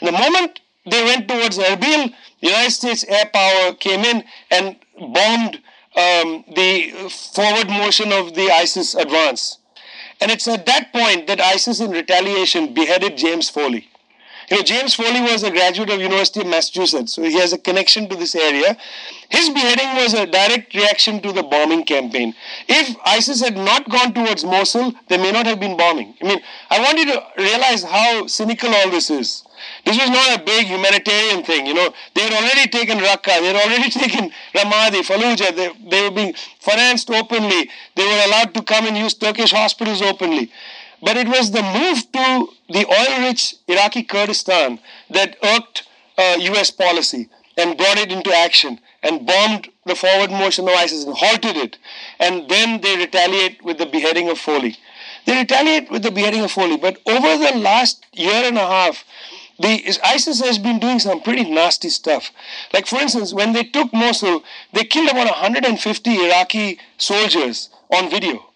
And 0.00 0.08
the 0.08 0.12
moment 0.12 0.60
they 0.84 1.02
went 1.02 1.28
towards 1.28 1.58
Erbil, 1.58 2.12
the 2.40 2.48
United 2.48 2.70
States 2.72 3.04
air 3.04 3.26
power 3.32 3.72
came 3.74 4.04
in 4.04 4.24
and 4.50 4.76
bombed 4.98 5.60
um, 5.96 6.44
the 6.54 7.08
forward 7.10 7.68
motion 7.68 8.12
of 8.12 8.34
the 8.34 8.50
ISIS 8.50 8.94
advance. 8.94 9.58
And 10.22 10.30
it's 10.30 10.46
at 10.46 10.66
that 10.66 10.92
point 10.92 11.26
that 11.26 11.40
ISIS, 11.40 11.80
in 11.80 11.90
retaliation, 11.90 12.72
beheaded 12.72 13.16
James 13.16 13.50
Foley. 13.50 13.88
You 14.48 14.58
know, 14.58 14.62
James 14.62 14.94
Foley 14.94 15.20
was 15.20 15.42
a 15.42 15.50
graduate 15.50 15.90
of 15.90 16.00
University 16.00 16.42
of 16.42 16.46
Massachusetts, 16.46 17.12
so 17.12 17.22
he 17.22 17.34
has 17.40 17.52
a 17.52 17.58
connection 17.58 18.08
to 18.08 18.14
this 18.14 18.36
area. 18.36 18.76
His 19.30 19.48
beheading 19.50 19.96
was 19.96 20.14
a 20.14 20.26
direct 20.26 20.74
reaction 20.74 21.20
to 21.22 21.32
the 21.32 21.42
bombing 21.42 21.84
campaign. 21.84 22.34
If 22.68 22.96
ISIS 23.04 23.40
had 23.40 23.56
not 23.56 23.88
gone 23.88 24.14
towards 24.14 24.44
Mosul, 24.44 24.92
there 25.08 25.18
may 25.18 25.32
not 25.32 25.46
have 25.46 25.58
been 25.58 25.76
bombing. 25.76 26.14
I 26.22 26.24
mean, 26.28 26.40
I 26.70 26.78
want 26.78 26.98
you 26.98 27.06
to 27.06 27.24
realize 27.38 27.82
how 27.82 28.28
cynical 28.28 28.72
all 28.72 28.90
this 28.90 29.10
is. 29.10 29.42
This 29.84 29.98
was 29.98 30.10
not 30.10 30.40
a 30.40 30.44
big 30.44 30.66
humanitarian 30.66 31.44
thing, 31.44 31.66
you 31.66 31.74
know. 31.74 31.92
They 32.14 32.22
had 32.22 32.32
already 32.32 32.68
taken 32.68 32.98
Raqqa, 32.98 33.40
they 33.40 33.52
had 33.52 33.56
already 33.56 33.90
taken 34.02 34.30
Ramadi, 34.54 35.02
Fallujah, 35.02 35.54
they, 35.54 35.72
they 35.90 36.02
were 36.02 36.14
being 36.14 36.34
financed 36.60 37.10
openly, 37.10 37.70
they 37.94 38.04
were 38.04 38.22
allowed 38.26 38.54
to 38.54 38.62
come 38.62 38.86
and 38.86 38.96
use 38.96 39.14
Turkish 39.14 39.52
hospitals 39.52 40.02
openly. 40.02 40.50
But 41.02 41.16
it 41.16 41.26
was 41.26 41.50
the 41.50 41.62
move 41.62 42.12
to 42.12 42.48
the 42.68 42.86
oil 42.86 43.26
rich 43.26 43.56
Iraqi 43.66 44.04
Kurdistan 44.04 44.78
that 45.10 45.36
irked 45.42 45.88
uh, 46.16 46.36
US 46.38 46.70
policy 46.70 47.28
and 47.56 47.76
brought 47.76 47.98
it 47.98 48.12
into 48.12 48.32
action 48.32 48.78
and 49.02 49.26
bombed 49.26 49.68
the 49.84 49.94
forward 49.94 50.30
motion 50.30 50.68
of 50.68 50.74
ISIS 50.74 51.04
and 51.04 51.16
halted 51.16 51.56
it. 51.56 51.78
And 52.18 52.48
then 52.48 52.80
they 52.80 52.96
retaliate 52.96 53.62
with 53.64 53.78
the 53.78 53.86
beheading 53.86 54.28
of 54.30 54.38
Foley. 54.38 54.76
They 55.26 55.36
retaliate 55.36 55.90
with 55.90 56.02
the 56.02 56.10
beheading 56.10 56.42
of 56.42 56.52
Foley. 56.52 56.76
But 56.76 56.98
over 57.06 57.36
the 57.36 57.58
last 57.58 58.06
year 58.12 58.44
and 58.44 58.56
a 58.56 58.66
half, 58.66 59.04
the 59.58 59.98
ISIS 60.04 60.40
has 60.40 60.58
been 60.58 60.78
doing 60.78 60.98
some 60.98 61.20
pretty 61.20 61.48
nasty 61.48 61.88
stuff. 61.88 62.30
Like, 62.72 62.86
for 62.86 63.00
instance, 63.00 63.32
when 63.32 63.52
they 63.52 63.64
took 63.64 63.92
Mosul, 63.92 64.42
they 64.72 64.84
killed 64.84 65.10
about 65.10 65.26
150 65.26 66.10
Iraqi 66.26 66.78
soldiers 66.98 67.70
on 67.90 68.10
video. 68.10 68.46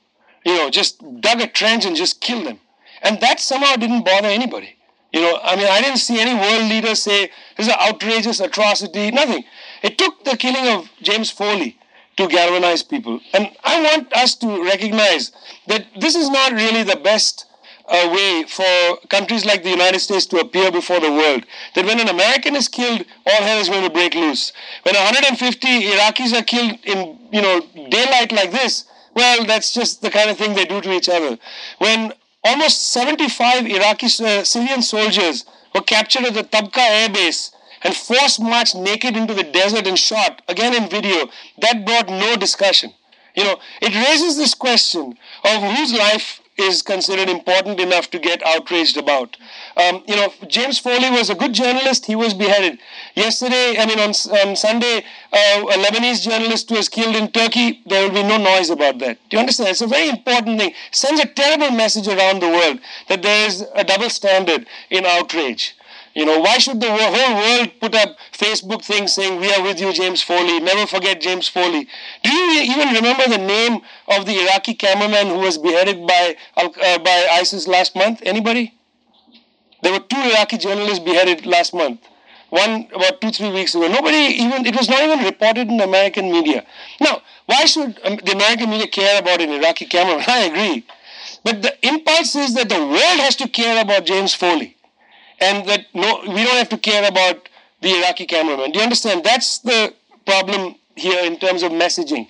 You 0.45 0.57
know, 0.57 0.71
just 0.71 1.01
dug 1.21 1.41
a 1.41 1.47
trench 1.47 1.85
and 1.85 1.97
just 1.97 2.21
killed 2.21 2.47
them. 2.47 2.61
And 3.03 3.21
that 3.21 3.41
somehow 3.41 3.77
didn't 3.77 4.05
bother 4.05 4.29
anybody. 4.29 4.77
You 5.13 5.21
know, 5.21 5.39
I 5.43 5.57
mean, 5.57 5.67
I 5.67 5.81
didn't 5.81 5.99
see 5.99 6.21
any 6.21 6.35
world 6.35 6.69
leader 6.69 6.95
say 6.95 7.31
this 7.57 7.67
is 7.67 7.73
an 7.73 7.79
outrageous 7.81 8.41
atrocity, 8.41 9.11
nothing. 9.11 9.45
It 9.83 9.99
took 9.99 10.25
the 10.25 10.37
killing 10.37 10.69
of 10.69 10.91
James 11.03 11.31
Foley 11.31 11.79
to 12.17 12.29
galvanize 12.29 12.83
people. 12.83 13.21
And 13.33 13.51
I 13.65 13.81
want 13.83 14.13
us 14.13 14.35
to 14.37 14.65
recognize 14.65 15.33
that 15.67 15.87
this 15.99 16.15
is 16.15 16.29
not 16.31 16.53
really 16.53 16.83
the 16.83 16.97
best 16.97 17.47
a 17.89 18.09
way 18.11 18.45
for 18.49 18.99
countries 19.09 19.45
like 19.45 19.63
the 19.63 19.71
United 19.71 20.01
States 20.01 20.27
to 20.27 20.39
appear 20.39 20.71
before 20.73 21.01
the 21.01 21.11
world. 21.11 21.45
That 21.75 21.85
when 21.85 22.01
an 22.01 22.09
American 22.09 22.57
is 22.57 22.69
killed, 22.69 23.05
all 23.27 23.43
hell 23.43 23.59
is 23.59 23.69
going 23.69 23.85
to 23.85 23.91
break 23.91 24.15
loose. 24.15 24.53
When 24.83 24.95
150 24.95 25.67
Iraqis 25.67 26.39
are 26.39 26.43
killed 26.43 26.79
in 26.85 27.19
you 27.33 27.43
know 27.43 27.61
daylight 27.91 28.33
like 28.33 28.51
this, 28.51 28.85
well, 29.15 29.45
that's 29.47 29.73
just 29.73 30.03
the 30.03 30.11
kind 30.11 30.31
of 30.31 30.37
thing 30.37 30.55
they 30.55 30.65
do 30.65 30.81
to 30.81 30.93
each 30.93 31.09
other. 31.09 31.39
When 31.79 32.13
almost 32.45 32.93
75 32.93 33.67
Iraqi 33.67 34.07
uh, 34.07 34.45
Syrian 34.45 34.83
soldiers 34.83 35.45
were 35.75 35.81
captured 35.81 36.25
at 36.25 36.35
the 36.35 36.45
Tabqa 36.45 36.79
air 36.79 37.09
base 37.09 37.51
and 37.83 37.95
forced 37.95 38.41
marched 38.41 38.75
naked 38.75 39.17
into 39.17 39.33
the 39.33 39.43
desert 39.43 39.87
and 39.87 39.99
shot, 39.99 40.43
again 40.49 40.75
in 40.75 40.89
video, 40.89 41.29
that 41.61 41.87
brought 41.87 42.09
no 42.09 42.37
discussion. 42.37 42.93
You 43.35 43.45
know, 43.45 43.57
it 43.81 43.95
raises 43.95 44.37
this 44.37 44.55
question 44.55 45.17
of 45.45 45.63
whose 45.63 45.93
life 45.93 46.41
is 46.57 46.83
considered 46.83 47.29
important 47.29 47.79
enough 47.81 48.11
to 48.11 48.19
get 48.19 48.45
outraged 48.45 48.97
about. 48.97 49.37
Um, 49.77 50.03
you 50.07 50.17
know, 50.17 50.33
James 50.49 50.79
Foley 50.79 51.11
was 51.11 51.31
a 51.31 51.35
good 51.35 51.53
journalist. 51.53 52.07
He 52.07 52.17
was 52.17 52.33
beheaded 52.35 52.79
yesterday. 53.15 53.77
I 53.79 53.87
mean, 53.87 53.99
on 53.99 54.11
on 54.41 54.57
Sunday, 54.57 55.05
uh, 55.33 55.63
a 55.63 55.77
Lebanese 55.85 56.23
journalist 56.23 56.71
was 56.71 56.89
killed 56.89 57.15
in 57.15 57.31
Turkey. 57.31 57.83
There 57.87 58.03
will 58.03 58.15
be 58.15 58.23
no 58.23 58.39
noise 58.39 58.71
about 58.71 58.99
that. 59.01 59.19
Do 59.29 59.37
you 59.37 59.41
understand? 59.41 59.71
It's 59.71 59.83
a 59.83 59.87
very 59.87 60.09
important 60.09 60.59
thing. 60.59 60.73
Sends 60.91 61.21
a 61.21 61.27
terrible 61.27 61.71
message 61.71 62.09
around 62.09 62.41
the 62.41 62.49
world 62.49 62.81
that 63.09 63.23
there 63.23 63.47
is 63.47 63.65
a 63.75 63.85
double 63.85 64.11
standard 64.11 64.67
in 64.91 65.05
outrage. 65.05 65.76
You 66.17 66.25
know, 66.25 66.41
why 66.41 66.57
should 66.57 66.81
the 66.81 66.89
whole 66.91 67.35
world 67.37 67.73
put 67.79 67.95
up 67.95 68.17
Facebook 68.33 68.83
things 68.83 69.13
saying, 69.13 69.39
We 69.39 69.53
are 69.53 69.63
with 69.63 69.79
you, 69.79 69.93
James 69.93 70.23
Foley, 70.23 70.59
never 70.61 70.87
forget 70.87 71.21
James 71.21 71.47
Foley? 71.47 71.87
Do 72.25 72.33
you 72.33 72.63
even 72.73 72.89
remember 72.95 73.29
the 73.29 73.37
name 73.37 73.83
of 74.09 74.25
the 74.25 74.33
Iraqi 74.45 74.73
cameraman 74.73 75.27
who 75.27 75.41
was 75.41 75.59
beheaded 75.59 76.07
by, 76.07 76.37
uh, 76.57 76.99
by 77.01 77.29
ISIS 77.33 77.69
last 77.69 77.95
month? 77.95 78.23
Anybody? 78.23 78.73
There 79.83 79.93
were 79.93 80.01
two 80.01 80.17
Iraqi 80.17 80.57
journalists 80.57 81.01
beheaded 81.01 81.45
last 81.45 81.75
month. 81.75 82.01
One 82.49 82.89
about 82.95 83.21
two, 83.21 83.31
three 83.31 83.51
weeks 83.51 83.75
ago. 83.75 83.87
Nobody 83.87 84.17
even, 84.17 84.65
it 84.65 84.75
was 84.75 84.89
not 84.89 85.03
even 85.03 85.23
reported 85.23 85.69
in 85.69 85.77
the 85.77 85.85
American 85.85 86.33
media. 86.33 86.65
Now, 86.99 87.21
why 87.45 87.67
should 87.67 88.01
um, 88.05 88.17
the 88.25 88.33
American 88.33 88.71
media 88.71 88.87
care 88.87 89.19
about 89.19 89.43
an 89.43 89.51
Iraqi 89.51 89.85
cameraman? 89.85 90.25
I 90.29 90.45
agree. 90.45 90.87
But 91.45 91.61
the 91.61 91.77
impulse 91.87 92.35
is 92.37 92.55
that 92.55 92.71
the 92.71 92.79
world 92.79 93.21
has 93.21 93.37
to 93.37 93.49
care 93.49 93.83
about 93.83 94.07
James 94.07 94.33
Foley 94.35 94.76
and 95.41 95.69
that 95.69 95.87
no, 95.95 96.21
we 96.23 96.45
don't 96.45 96.57
have 96.57 96.69
to 96.71 96.79
care 96.79 97.09
about 97.09 97.49
the 97.81 97.91
Iraqi 97.99 98.27
cameraman. 98.27 98.73
Do 98.73 98.79
you 98.79 98.83
understand? 98.85 99.25
That's 99.25 99.59
the 99.59 99.95
problem 100.25 100.77
here 100.95 101.25
in 101.25 101.39
terms 101.39 101.63
of 101.63 101.73
messaging. 101.73 102.29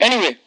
Anyway, 0.00 0.38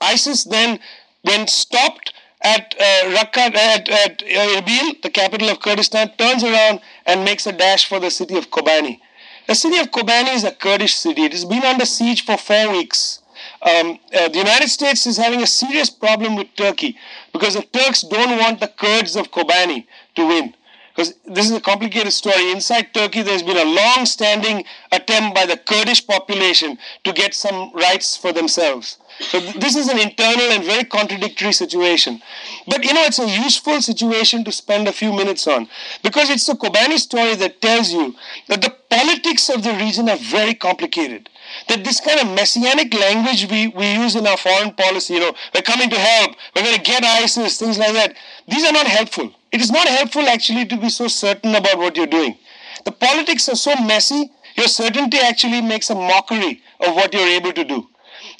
ISIS 0.00 0.44
then, 0.44 0.78
when 1.22 1.46
stopped 1.48 2.12
at 2.42 2.74
uh, 2.78 3.16
Raqqa, 3.16 3.54
at, 3.54 3.88
at 3.88 4.18
Erbil, 4.18 5.02
the 5.02 5.10
capital 5.10 5.48
of 5.50 5.60
Kurdistan, 5.60 6.12
turns 6.16 6.44
around 6.44 6.80
and 7.06 7.24
makes 7.24 7.46
a 7.46 7.52
dash 7.52 7.88
for 7.88 7.98
the 7.98 8.10
city 8.10 8.36
of 8.36 8.50
Kobani. 8.50 9.00
The 9.48 9.54
city 9.54 9.78
of 9.78 9.90
Kobani 9.90 10.34
is 10.34 10.44
a 10.44 10.52
Kurdish 10.52 10.94
city. 10.94 11.24
It 11.24 11.32
has 11.32 11.44
been 11.44 11.64
under 11.64 11.86
siege 11.86 12.24
for 12.24 12.36
four 12.36 12.70
weeks. 12.70 13.20
Um, 13.62 13.98
uh, 14.14 14.28
the 14.28 14.38
United 14.38 14.68
States 14.68 15.06
is 15.06 15.16
having 15.16 15.42
a 15.42 15.46
serious 15.46 15.90
problem 15.90 16.36
with 16.36 16.54
Turkey 16.54 16.96
because 17.32 17.54
the 17.54 17.62
Turks 17.62 18.02
don't 18.02 18.38
want 18.38 18.60
the 18.60 18.68
Kurds 18.68 19.16
of 19.16 19.30
Kobani 19.30 19.86
to 20.14 20.26
win 20.26 20.54
because 20.98 21.14
this 21.26 21.48
is 21.48 21.52
a 21.52 21.60
complicated 21.60 22.12
story. 22.12 22.50
Inside 22.50 22.92
Turkey, 22.92 23.22
there's 23.22 23.44
been 23.44 23.56
a 23.56 23.64
long 23.64 24.04
standing 24.04 24.64
attempt 24.90 25.32
by 25.32 25.46
the 25.46 25.56
Kurdish 25.56 26.04
population 26.04 26.76
to 27.04 27.12
get 27.12 27.34
some 27.34 27.72
rights 27.72 28.16
for 28.16 28.32
themselves. 28.32 28.98
So 29.20 29.38
this 29.38 29.76
is 29.76 29.88
an 29.88 30.00
internal 30.00 30.50
and 30.50 30.64
very 30.64 30.82
contradictory 30.82 31.52
situation. 31.52 32.20
But 32.66 32.84
you 32.84 32.92
know, 32.94 33.04
it's 33.04 33.20
a 33.20 33.28
useful 33.28 33.80
situation 33.80 34.42
to 34.42 34.50
spend 34.50 34.88
a 34.88 34.92
few 34.92 35.12
minutes 35.12 35.46
on 35.46 35.68
because 36.02 36.30
it's 36.30 36.46
the 36.46 36.54
Kobani 36.54 36.98
story 36.98 37.36
that 37.36 37.60
tells 37.60 37.92
you 37.92 38.16
that 38.48 38.60
the 38.60 38.74
politics 38.90 39.48
of 39.50 39.62
the 39.62 39.74
region 39.74 40.08
are 40.08 40.16
very 40.16 40.54
complicated. 40.54 41.28
That 41.68 41.84
this 41.84 42.00
kind 42.00 42.18
of 42.18 42.34
messianic 42.34 42.92
language 42.92 43.48
we, 43.48 43.68
we 43.68 43.92
use 43.92 44.16
in 44.16 44.26
our 44.26 44.36
foreign 44.36 44.72
policy, 44.72 45.14
you 45.14 45.20
know, 45.20 45.32
we're 45.54 45.62
coming 45.62 45.90
to 45.90 45.98
help, 45.98 46.34
we're 46.56 46.62
going 46.62 46.76
to 46.76 46.82
get 46.82 47.04
ISIS, 47.04 47.56
things 47.56 47.78
like 47.78 47.92
that, 47.92 48.16
these 48.48 48.64
are 48.64 48.72
not 48.72 48.88
helpful. 48.88 49.32
It 49.50 49.60
is 49.60 49.70
not 49.70 49.88
helpful 49.88 50.28
actually 50.28 50.66
to 50.66 50.76
be 50.76 50.90
so 50.90 51.08
certain 51.08 51.54
about 51.54 51.78
what 51.78 51.96
you're 51.96 52.06
doing. 52.06 52.36
The 52.84 52.92
politics 52.92 53.48
are 53.48 53.56
so 53.56 53.74
messy, 53.76 54.30
your 54.56 54.68
certainty 54.68 55.18
actually 55.18 55.60
makes 55.60 55.90
a 55.90 55.94
mockery 55.94 56.62
of 56.80 56.94
what 56.94 57.12
you're 57.14 57.28
able 57.28 57.52
to 57.52 57.64
do. 57.64 57.88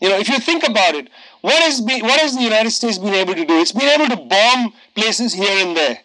You 0.00 0.10
know, 0.10 0.18
if 0.18 0.28
you 0.28 0.38
think 0.38 0.66
about 0.68 0.94
it, 0.94 1.08
what 1.40 1.62
has, 1.62 1.80
been, 1.80 2.02
what 2.02 2.20
has 2.20 2.34
the 2.34 2.42
United 2.42 2.70
States 2.70 2.98
been 2.98 3.14
able 3.14 3.34
to 3.34 3.44
do? 3.44 3.58
It's 3.60 3.72
been 3.72 4.00
able 4.00 4.14
to 4.14 4.22
bomb 4.22 4.72
places 4.94 5.32
here 5.32 5.66
and 5.66 5.76
there, 5.76 5.98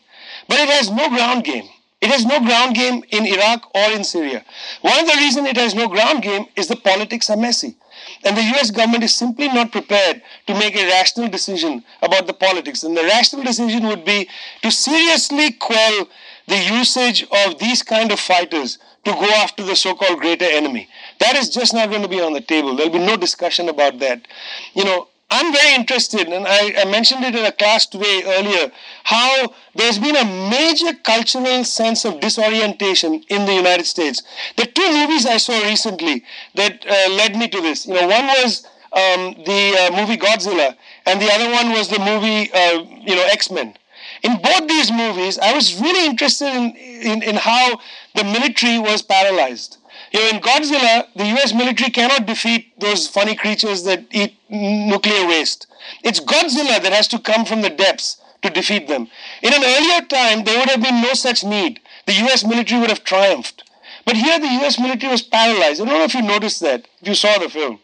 but 0.48 0.60
it 0.60 0.70
has 0.70 0.90
no 0.92 1.10
ground 1.10 1.44
game. 1.44 1.68
It 2.02 2.10
has 2.10 2.26
no 2.26 2.40
ground 2.40 2.76
game 2.76 3.02
in 3.12 3.26
Iraq 3.26 3.74
or 3.74 3.92
in 3.92 4.04
Syria. 4.04 4.44
One 4.82 5.00
of 5.00 5.06
the 5.08 5.16
reasons 5.18 5.48
it 5.48 5.58
has 5.58 5.74
no 5.74 5.88
ground 5.88 6.22
game 6.22 6.48
is 6.56 6.68
the 6.68 6.76
politics 6.76 7.30
are 7.30 7.38
messy. 7.38 7.76
And 8.24 8.38
the 8.38 8.42
US 8.56 8.72
government 8.72 9.04
is 9.04 9.16
simply 9.16 9.48
not 9.48 9.72
prepared 9.72 10.22
to 10.48 10.54
make 10.54 10.76
a 10.76 10.86
rational 10.88 11.30
decision 11.30 11.84
about 12.02 12.28
the 12.28 12.34
politics. 12.34 12.84
And 12.84 12.96
the 12.96 13.04
rational 13.04 13.44
decision 13.44 13.88
would 13.88 14.06
be 14.06 14.30
to 14.62 14.72
seriously 14.72 15.52
quell 15.54 16.08
the 16.48 16.58
usage 16.58 17.26
of 17.46 17.60
these 17.60 17.84
kind 17.84 18.12
of 18.12 18.20
fighters 18.20 18.78
to 19.06 19.12
go 19.12 19.30
after 19.30 19.64
the 19.64 19.76
so-called 19.76 20.20
greater 20.20 20.46
enemy. 20.46 20.88
That 21.20 21.36
is 21.36 21.50
just 21.50 21.74
not 21.74 21.90
going 21.90 22.02
to 22.02 22.08
be 22.08 22.22
on 22.22 22.34
the 22.34 22.42
table. 22.42 22.76
There'll 22.76 22.92
be 22.92 23.00
no 23.00 23.18
discussion 23.18 23.70
about 23.70 24.00
that. 24.00 24.28
You 24.74 24.86
know, 24.86 25.08
I'm 25.30 25.52
very 25.52 25.76
interested, 25.76 26.28
and 26.28 26.46
I, 26.48 26.74
I, 26.82 26.86
mentioned 26.86 27.24
it 27.24 27.36
in 27.36 27.44
a 27.44 27.52
class 27.52 27.88
today 27.88 28.22
earlier, 28.24 28.72
how 29.04 29.54
there's 29.74 29.98
been 29.98 30.16
a 30.16 30.26
major 30.50 30.94
cultural 31.04 31.64
sense 31.64 32.06
of 32.06 32.20
disorientation 32.20 33.24
in 33.30 33.46
the 33.46 33.54
United 33.54 33.86
States. 33.86 34.22
The 34.58 34.68
two 34.68 34.88
movies 34.92 35.26
I 35.26 35.38
saw 35.38 35.60
recently 35.64 36.24
that 36.54 36.86
uh, 36.86 37.14
led 37.14 37.36
me 37.36 37.48
to 37.48 37.62
this, 37.62 37.88
you 37.88 37.96
know, 37.96 38.08
one 38.08 38.28
was 38.28 38.68
um, 38.94 39.34
the 39.46 39.90
uh, 39.92 39.96
movie 39.96 40.18
Godzilla, 40.18 40.76
and 41.06 41.20
the 41.20 41.32
other 41.32 41.50
one 41.50 41.72
was 41.72 41.90
the 41.90 42.00
movie, 42.00 42.52
uh, 42.54 42.84
you 43.02 43.16
know, 43.16 43.28
X 43.32 43.50
Men. 43.50 43.74
In 44.22 44.40
both 44.42 44.68
these 44.68 44.92
movies, 44.92 45.40
I 45.40 45.54
was 45.54 45.80
really 45.82 46.06
interested 46.06 46.54
in, 46.54 46.76
in, 46.76 47.24
in 47.24 47.36
how 47.36 47.80
the 48.16 48.24
military 48.24 48.78
was 48.78 49.02
paralyzed. 49.02 49.78
You 50.14 50.20
know, 50.20 50.30
in 50.30 50.42
Godzilla, 50.42 51.08
the 51.16 51.26
US 51.26 51.54
military 51.54 51.90
cannot 51.90 52.28
defeat 52.28 52.80
those 52.80 53.08
funny 53.08 53.36
creatures 53.36 53.84
that 53.84 54.06
eat 54.12 54.36
nuclear 54.48 55.28
waste. 55.28 55.66
It's 56.04 56.20
Godzilla 56.20 56.82
that 56.82 56.94
has 56.94 57.08
to 57.10 57.20
come 57.20 57.46
from 57.46 57.62
the 57.62 57.72
depths 57.72 58.22
to 58.44 58.50
defeat 58.52 58.88
them. 58.88 59.08
In 59.42 59.54
an 59.54 59.64
earlier 59.64 60.06
time, 60.06 60.44
there 60.44 60.60
would 60.60 60.70
have 60.70 60.84
been 60.84 61.02
no 61.02 61.14
such 61.14 61.44
need. 61.44 61.80
The 62.06 62.14
US 62.26 62.46
military 62.46 62.80
would 62.80 62.90
have 62.90 63.04
triumphed. 63.04 63.64
But 64.06 64.16
here, 64.18 64.38
the 64.38 64.66
US 64.66 64.80
military 64.80 65.12
was 65.12 65.24
paralyzed. 65.24 65.82
I 65.82 65.86
don't 65.86 65.98
know 65.98 66.04
if 66.04 66.14
you 66.14 66.22
noticed 66.22 66.62
that, 66.62 66.88
if 67.02 67.08
you 67.08 67.16
saw 67.16 67.40
the 67.40 67.50
film. 67.50 67.80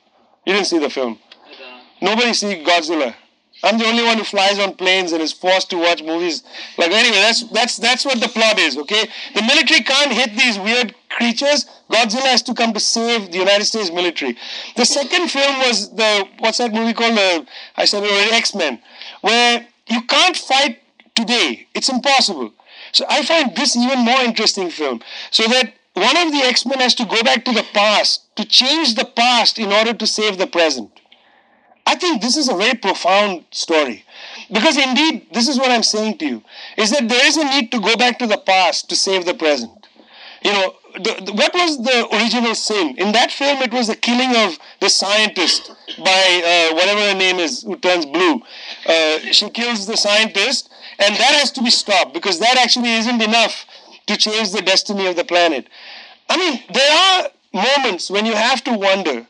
You 0.46 0.54
didn't 0.54 0.68
see 0.68 0.80
the 0.80 0.90
film. 0.90 1.18
Uh, 1.34 1.80
Nobody 2.02 2.34
see 2.34 2.64
Godzilla. 2.64 3.16
I'm 3.64 3.78
the 3.78 3.86
only 3.86 4.04
one 4.04 4.18
who 4.18 4.24
flies 4.24 4.58
on 4.60 4.76
planes 4.76 5.12
and 5.12 5.22
is 5.22 5.34
forced 5.34 5.70
to 5.72 5.78
watch 5.78 6.02
movies. 6.02 6.44
Like 6.78 6.92
anyway, 6.92 7.18
that's 7.18 7.44
that's 7.50 7.78
that's 7.78 8.06
what 8.06 8.20
the 8.20 8.30
plot 8.30 8.58
is. 8.58 8.78
Okay, 8.78 9.08
the 9.36 9.42
military 9.42 9.82
can't 9.82 10.12
hit 10.12 10.36
these 10.38 10.58
weird 10.58 10.96
creatures. 11.10 11.66
Godzilla 11.90 12.30
has 12.32 12.42
to 12.44 12.54
come 12.54 12.74
to 12.74 12.80
save 12.80 13.32
the 13.32 13.38
United 13.38 13.66
States 13.66 13.92
military. 13.92 14.38
The 14.76 14.86
second 14.86 15.30
film 15.30 15.60
was 15.60 15.94
the 15.94 16.28
what's 16.40 16.60
that 16.60 16.74
movie 16.74 16.94
called? 16.94 17.18
I 17.76 17.86
said 17.86 18.04
it 18.04 18.12
already 18.12 18.32
X 18.32 18.56
Men, 18.56 18.80
where 19.22 19.68
you 19.88 20.02
can't 20.04 20.38
fight 20.38 20.80
today. 21.16 21.68
It's 21.74 21.90
impossible. 21.90 22.54
So 22.92 23.06
I 23.10 23.24
find 23.24 23.56
this 23.56 23.76
even 23.76 24.00
more 24.00 24.22
interesting 24.22 24.70
film. 24.70 25.02
So 25.32 25.44
that 25.44 25.74
one 25.94 26.18
of 26.18 26.32
the 26.32 26.40
X 26.40 26.66
Men 26.66 26.80
has 26.80 26.96
to 26.96 27.06
go 27.06 27.22
back 27.24 27.44
to 27.46 27.52
the 27.52 27.66
past 27.74 28.36
to 28.38 28.46
change 28.46 28.96
the 28.96 29.06
past 29.06 29.60
in 29.60 29.72
order 29.74 29.94
to 29.94 30.08
save 30.08 30.38
the 30.38 30.48
present. 30.48 30.99
I 31.90 31.96
think 31.96 32.22
this 32.22 32.38
is 32.38 32.50
a 32.50 32.56
very 32.56 32.76
profound 32.76 33.46
story. 33.50 34.06
Because 34.52 34.78
indeed, 34.78 35.26
this 35.34 35.48
is 35.48 35.58
what 35.58 35.72
I'm 35.72 35.82
saying 35.82 36.20
to 36.20 36.28
you, 36.28 36.44
is 36.78 36.92
that 36.92 37.10
there 37.10 37.26
is 37.26 37.36
a 37.36 37.46
need 37.46 37.72
to 37.72 37.80
go 37.80 37.96
back 37.96 38.20
to 38.20 38.28
the 38.28 38.38
past 38.38 38.90
to 38.90 38.96
save 38.96 39.26
the 39.26 39.34
present. 39.34 39.88
You 40.44 40.54
know, 40.54 40.76
the, 40.94 41.14
the, 41.26 41.34
what 41.34 41.52
was 41.56 41.82
the 41.84 42.08
original 42.16 42.54
sin? 42.54 42.96
In 42.98 43.12
that 43.14 43.32
film, 43.32 43.64
it 43.64 43.74
was 43.74 43.88
the 43.88 43.96
killing 43.96 44.36
of 44.36 44.60
the 44.80 44.90
scientist 44.90 45.72
by 45.98 46.24
uh, 46.52 46.76
whatever 46.76 47.02
her 47.10 47.16
name 47.16 47.40
is, 47.40 47.64
who 47.64 47.76
turns 47.78 48.06
blue. 48.06 48.36
Uh, 48.86 49.18
she 49.32 49.50
kills 49.50 49.88
the 49.88 49.98
scientist, 49.98 50.70
and 51.00 51.16
that 51.16 51.34
has 51.40 51.52
to 51.54 51.64
be 51.64 51.72
stopped 51.72 52.14
because 52.14 52.38
that 52.40 52.56
actually 52.58 52.94
isn't 53.02 53.22
enough 53.22 53.66
to 54.06 54.16
change 54.16 54.52
the 54.52 54.62
destiny 54.62 55.08
of 55.08 55.16
the 55.16 55.26
planet. 55.26 55.66
I 56.30 56.38
mean, 56.38 56.62
there 56.72 56.94
are 57.04 57.30
moments 57.52 58.12
when 58.12 58.28
you 58.28 58.36
have 58.36 58.64
to 58.66 58.74
wonder 58.78 59.26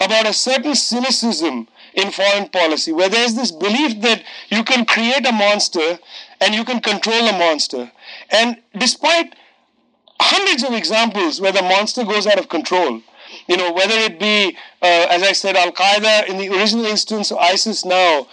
about 0.00 0.26
a 0.26 0.32
certain 0.32 0.74
cynicism 0.74 1.68
in 1.94 2.10
foreign 2.10 2.48
policy, 2.48 2.92
where 2.92 3.08
there's 3.08 3.34
this 3.34 3.50
belief 3.50 4.00
that 4.02 4.22
you 4.48 4.64
can 4.64 4.84
create 4.84 5.26
a 5.26 5.32
monster 5.32 5.98
and 6.40 6.54
you 6.54 6.64
can 6.64 6.80
control 6.80 7.28
a 7.28 7.32
monster. 7.32 7.90
And 8.30 8.56
despite 8.78 9.34
hundreds 10.20 10.62
of 10.62 10.72
examples 10.72 11.40
where 11.40 11.52
the 11.52 11.62
monster 11.62 12.04
goes 12.04 12.26
out 12.26 12.38
of 12.38 12.48
control, 12.48 13.02
you 13.46 13.56
know, 13.56 13.72
whether 13.72 13.94
it 13.94 14.18
be, 14.18 14.56
uh, 14.82 15.06
as 15.10 15.22
I 15.22 15.32
said, 15.32 15.56
Al 15.56 15.72
Qaeda 15.72 16.28
in 16.28 16.38
the 16.38 16.48
original 16.48 16.86
instance, 16.86 17.30
or 17.30 17.40
ISIS 17.40 17.84
now, 17.84 18.26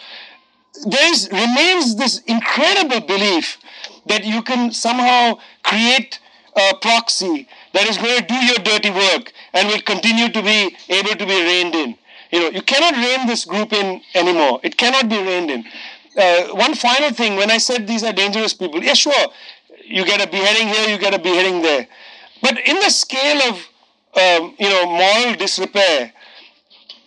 there 0.86 1.12
remains 1.32 1.96
this 1.96 2.20
incredible 2.28 3.02
belief 3.02 3.58
that 4.06 4.24
you 4.26 4.42
can 4.42 4.72
somehow 4.72 5.40
create 5.64 6.20
a 6.56 6.76
proxy 6.82 7.48
that 7.74 7.88
is 7.88 7.98
going 7.98 8.18
to 8.20 8.26
do 8.26 8.36
your 8.36 8.58
dirty 8.58 8.90
work 8.90 9.32
and 9.54 9.68
will 9.68 9.82
continue 9.82 10.30
to 10.30 10.42
be 10.42 10.76
able 10.90 11.16
to 11.16 11.26
be 11.26 11.44
reined 11.44 11.76
in. 11.76 11.96
You 12.32 12.40
know, 12.40 12.50
you 12.50 12.62
cannot 12.62 12.96
rein 12.96 13.28
this 13.28 13.46
group 13.46 13.74
in 13.74 14.02
anymore. 14.14 14.60
It 14.64 14.78
cannot 14.78 15.10
be 15.10 15.18
reined 15.18 15.52
in. 15.52 15.66
Uh, 16.18 16.56
one 16.56 16.74
final 16.74 17.12
thing, 17.12 17.36
when 17.36 17.52
I 17.52 17.58
said 17.58 17.88
these 17.88 18.04
are 18.04 18.14
dangerous 18.14 18.54
people, 18.54 18.84
yeah, 18.84 18.94
sure, 18.94 19.14
you 19.86 20.04
get 20.06 20.26
a 20.26 20.30
beheading 20.30 20.68
here, 20.68 20.90
you 20.90 20.98
get 20.98 21.14
a 21.14 21.20
beheading 21.20 21.62
there. 21.62 21.88
But 22.42 22.60
in 22.68 22.76
the 22.76 22.90
scale 22.90 23.42
of, 23.50 23.56
um, 24.16 24.56
you 24.60 24.70
know, 24.70 24.86
moral 24.88 25.36
disrepair, 25.36 26.12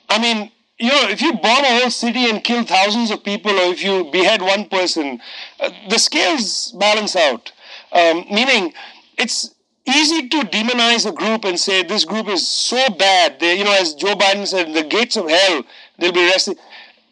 I 0.08 0.20
mean, 0.20 0.50
you 0.78 0.88
know, 0.88 1.08
if 1.08 1.20
you 1.20 1.32
bomb 1.34 1.64
a 1.64 1.80
whole 1.80 1.90
city 1.90 2.30
and 2.30 2.42
kill 2.42 2.64
thousands 2.64 3.10
of 3.10 3.22
people, 3.22 3.52
or 3.52 3.72
if 3.72 3.82
you 3.82 4.10
behead 4.10 4.40
one 4.40 4.68
person, 4.68 5.20
uh, 5.60 5.70
the 5.88 5.98
scales 5.98 6.72
balance 6.78 7.16
out. 7.16 7.52
Um, 7.92 8.24
meaning, 8.30 8.72
it's 9.18 9.54
easy 9.86 10.28
to 10.28 10.38
demonize 10.38 11.08
a 11.08 11.12
group 11.12 11.44
and 11.44 11.58
say 11.58 11.82
this 11.82 12.04
group 12.04 12.28
is 12.28 12.46
so 12.46 12.88
bad. 12.90 13.40
They, 13.40 13.58
you 13.58 13.64
know, 13.64 13.76
as 13.78 13.94
Joe 13.94 14.14
Biden 14.14 14.46
said, 14.46 14.74
the 14.74 14.82
gates 14.82 15.16
of 15.16 15.28
hell, 15.28 15.64
they'll 15.98 16.12
be 16.12 16.28
arrested. 16.28 16.58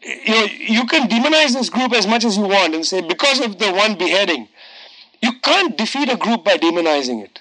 You 0.01 0.33
know, 0.33 0.45
you 0.45 0.85
can 0.85 1.09
demonize 1.09 1.53
this 1.53 1.69
group 1.69 1.93
as 1.93 2.07
much 2.07 2.23
as 2.23 2.37
you 2.37 2.43
want 2.43 2.73
and 2.73 2.85
say 2.85 3.01
because 3.01 3.41
of 3.41 3.59
the 3.59 3.71
one 3.71 3.97
beheading, 3.97 4.47
you 5.21 5.31
can't 5.43 5.77
defeat 5.77 6.09
a 6.09 6.15
group 6.15 6.45
by 6.45 6.57
demonizing 6.57 7.23
it. 7.23 7.39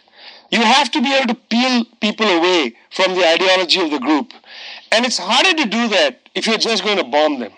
You 0.50 0.60
have 0.60 0.90
to 0.92 1.02
be 1.02 1.14
able 1.14 1.28
to 1.28 1.34
peel 1.34 1.84
people 2.00 2.26
away 2.26 2.74
from 2.90 3.14
the 3.14 3.26
ideology 3.28 3.80
of 3.80 3.90
the 3.90 3.98
group. 3.98 4.32
And 4.90 5.04
it's 5.04 5.18
harder 5.18 5.54
to 5.62 5.68
do 5.68 5.88
that 5.88 6.20
if 6.34 6.46
you're 6.46 6.58
just 6.58 6.82
going 6.82 6.96
to 6.96 7.04
bomb 7.04 7.38
them. 7.38 7.52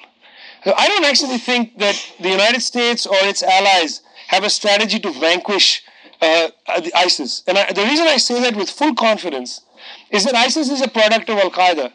I 0.66 0.88
don't 0.88 1.04
actually 1.04 1.38
think 1.38 1.78
that 1.78 1.96
the 2.20 2.28
United 2.28 2.60
States 2.60 3.06
or 3.06 3.16
its 3.20 3.42
allies 3.42 4.02
have 4.28 4.44
a 4.44 4.50
strategy 4.50 4.98
to 5.00 5.10
vanquish 5.12 5.82
uh, 6.20 6.50
ISIS. 6.94 7.42
And 7.46 7.58
I, 7.58 7.72
the 7.72 7.82
reason 7.82 8.06
I 8.06 8.16
say 8.16 8.40
that 8.42 8.56
with 8.56 8.70
full 8.70 8.94
confidence 8.94 9.62
is 10.10 10.24
that 10.24 10.34
ISIS 10.34 10.70
is 10.70 10.82
a 10.82 10.88
product 10.88 11.28
of 11.28 11.38
Al 11.38 11.50
Qaeda. 11.50 11.92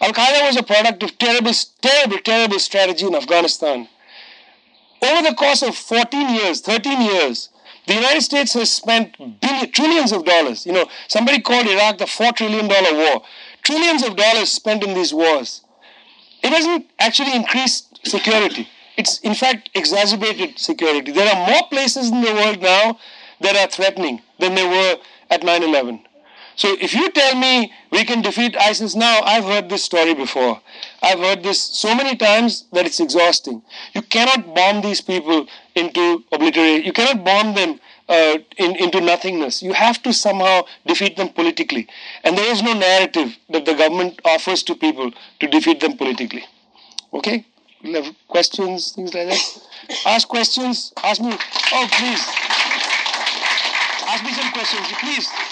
Al 0.00 0.12
Qaeda 0.12 0.46
was 0.46 0.56
a 0.56 0.62
product 0.62 1.02
of 1.02 1.18
terrible, 1.18 1.52
terrible, 1.80 2.18
terrible 2.18 2.58
strategy 2.58 3.06
in 3.06 3.14
Afghanistan. 3.14 3.88
Over 5.02 5.28
the 5.28 5.34
course 5.34 5.62
of 5.62 5.74
14 5.74 6.34
years, 6.34 6.60
13 6.60 7.00
years, 7.00 7.48
the 7.86 7.94
United 7.94 8.20
States 8.22 8.52
has 8.54 8.70
spent 8.70 9.16
billion, 9.40 9.70
trillions 9.72 10.12
of 10.12 10.24
dollars. 10.24 10.66
You 10.66 10.72
know, 10.72 10.86
somebody 11.08 11.40
called 11.40 11.66
Iraq 11.66 11.98
the 11.98 12.04
$4 12.04 12.36
trillion 12.36 12.68
war. 12.68 13.22
Trillions 13.62 14.02
of 14.02 14.16
dollars 14.16 14.52
spent 14.52 14.84
in 14.84 14.94
these 14.94 15.12
wars. 15.12 15.62
It 16.42 16.52
hasn't 16.52 16.86
actually 16.98 17.34
increased 17.34 18.06
security. 18.06 18.68
It's, 18.96 19.18
in 19.20 19.34
fact, 19.34 19.70
exacerbated 19.74 20.58
security. 20.58 21.12
There 21.12 21.28
are 21.34 21.46
more 21.50 21.68
places 21.68 22.10
in 22.10 22.20
the 22.20 22.32
world 22.32 22.60
now 22.60 22.98
that 23.40 23.56
are 23.56 23.68
threatening 23.68 24.22
than 24.38 24.54
there 24.54 24.68
were 24.68 24.96
at 25.30 25.42
9 25.42 25.62
11. 25.62 26.00
So 26.56 26.76
if 26.78 26.92
you 26.92 27.10
tell 27.10 27.36
me 27.36 27.72
we 27.90 28.04
can 28.04 28.20
defeat 28.20 28.54
ISIS 28.56 28.94
now, 28.94 29.20
I've 29.22 29.44
heard 29.44 29.70
this 29.70 29.82
story 29.84 30.12
before. 30.12 30.60
I've 31.02 31.18
heard 31.18 31.42
this 31.42 31.58
so 31.58 31.94
many 31.94 32.16
times 32.16 32.66
that 32.72 32.84
it's 32.84 33.00
exhausting. 33.00 33.62
You 33.94 34.02
cannot 34.02 34.54
bomb 34.54 34.82
these 34.82 35.00
people 35.00 35.46
into 35.74 36.22
obliteration. 36.30 36.84
You 36.84 36.92
cannot 36.92 37.24
bomb 37.24 37.54
them 37.54 37.80
uh, 38.10 38.38
in, 38.58 38.76
into 38.76 39.00
nothingness. 39.00 39.62
You 39.62 39.72
have 39.72 40.02
to 40.02 40.12
somehow 40.12 40.64
defeat 40.84 41.16
them 41.16 41.30
politically. 41.30 41.88
And 42.24 42.36
there 42.36 42.52
is 42.52 42.62
no 42.62 42.74
narrative 42.74 43.38
that 43.48 43.64
the 43.64 43.74
government 43.74 44.20
offers 44.24 44.62
to 44.64 44.74
people 44.74 45.12
to 45.38 45.46
defeat 45.46 45.80
them 45.80 45.96
politically. 45.96 46.44
Okay? 47.14 47.46
We'll 47.82 48.02
have 48.02 48.14
questions, 48.28 48.92
things 48.92 49.14
like 49.14 49.28
that. 49.28 49.62
Ask 50.04 50.28
questions. 50.28 50.92
Ask 51.02 51.22
me. 51.22 51.32
Oh, 51.72 51.88
please. 51.90 52.59
Ask 54.12 54.24
me 54.24 54.32
some 54.32 54.50
questions, 54.50 54.88
please. 54.98 55.49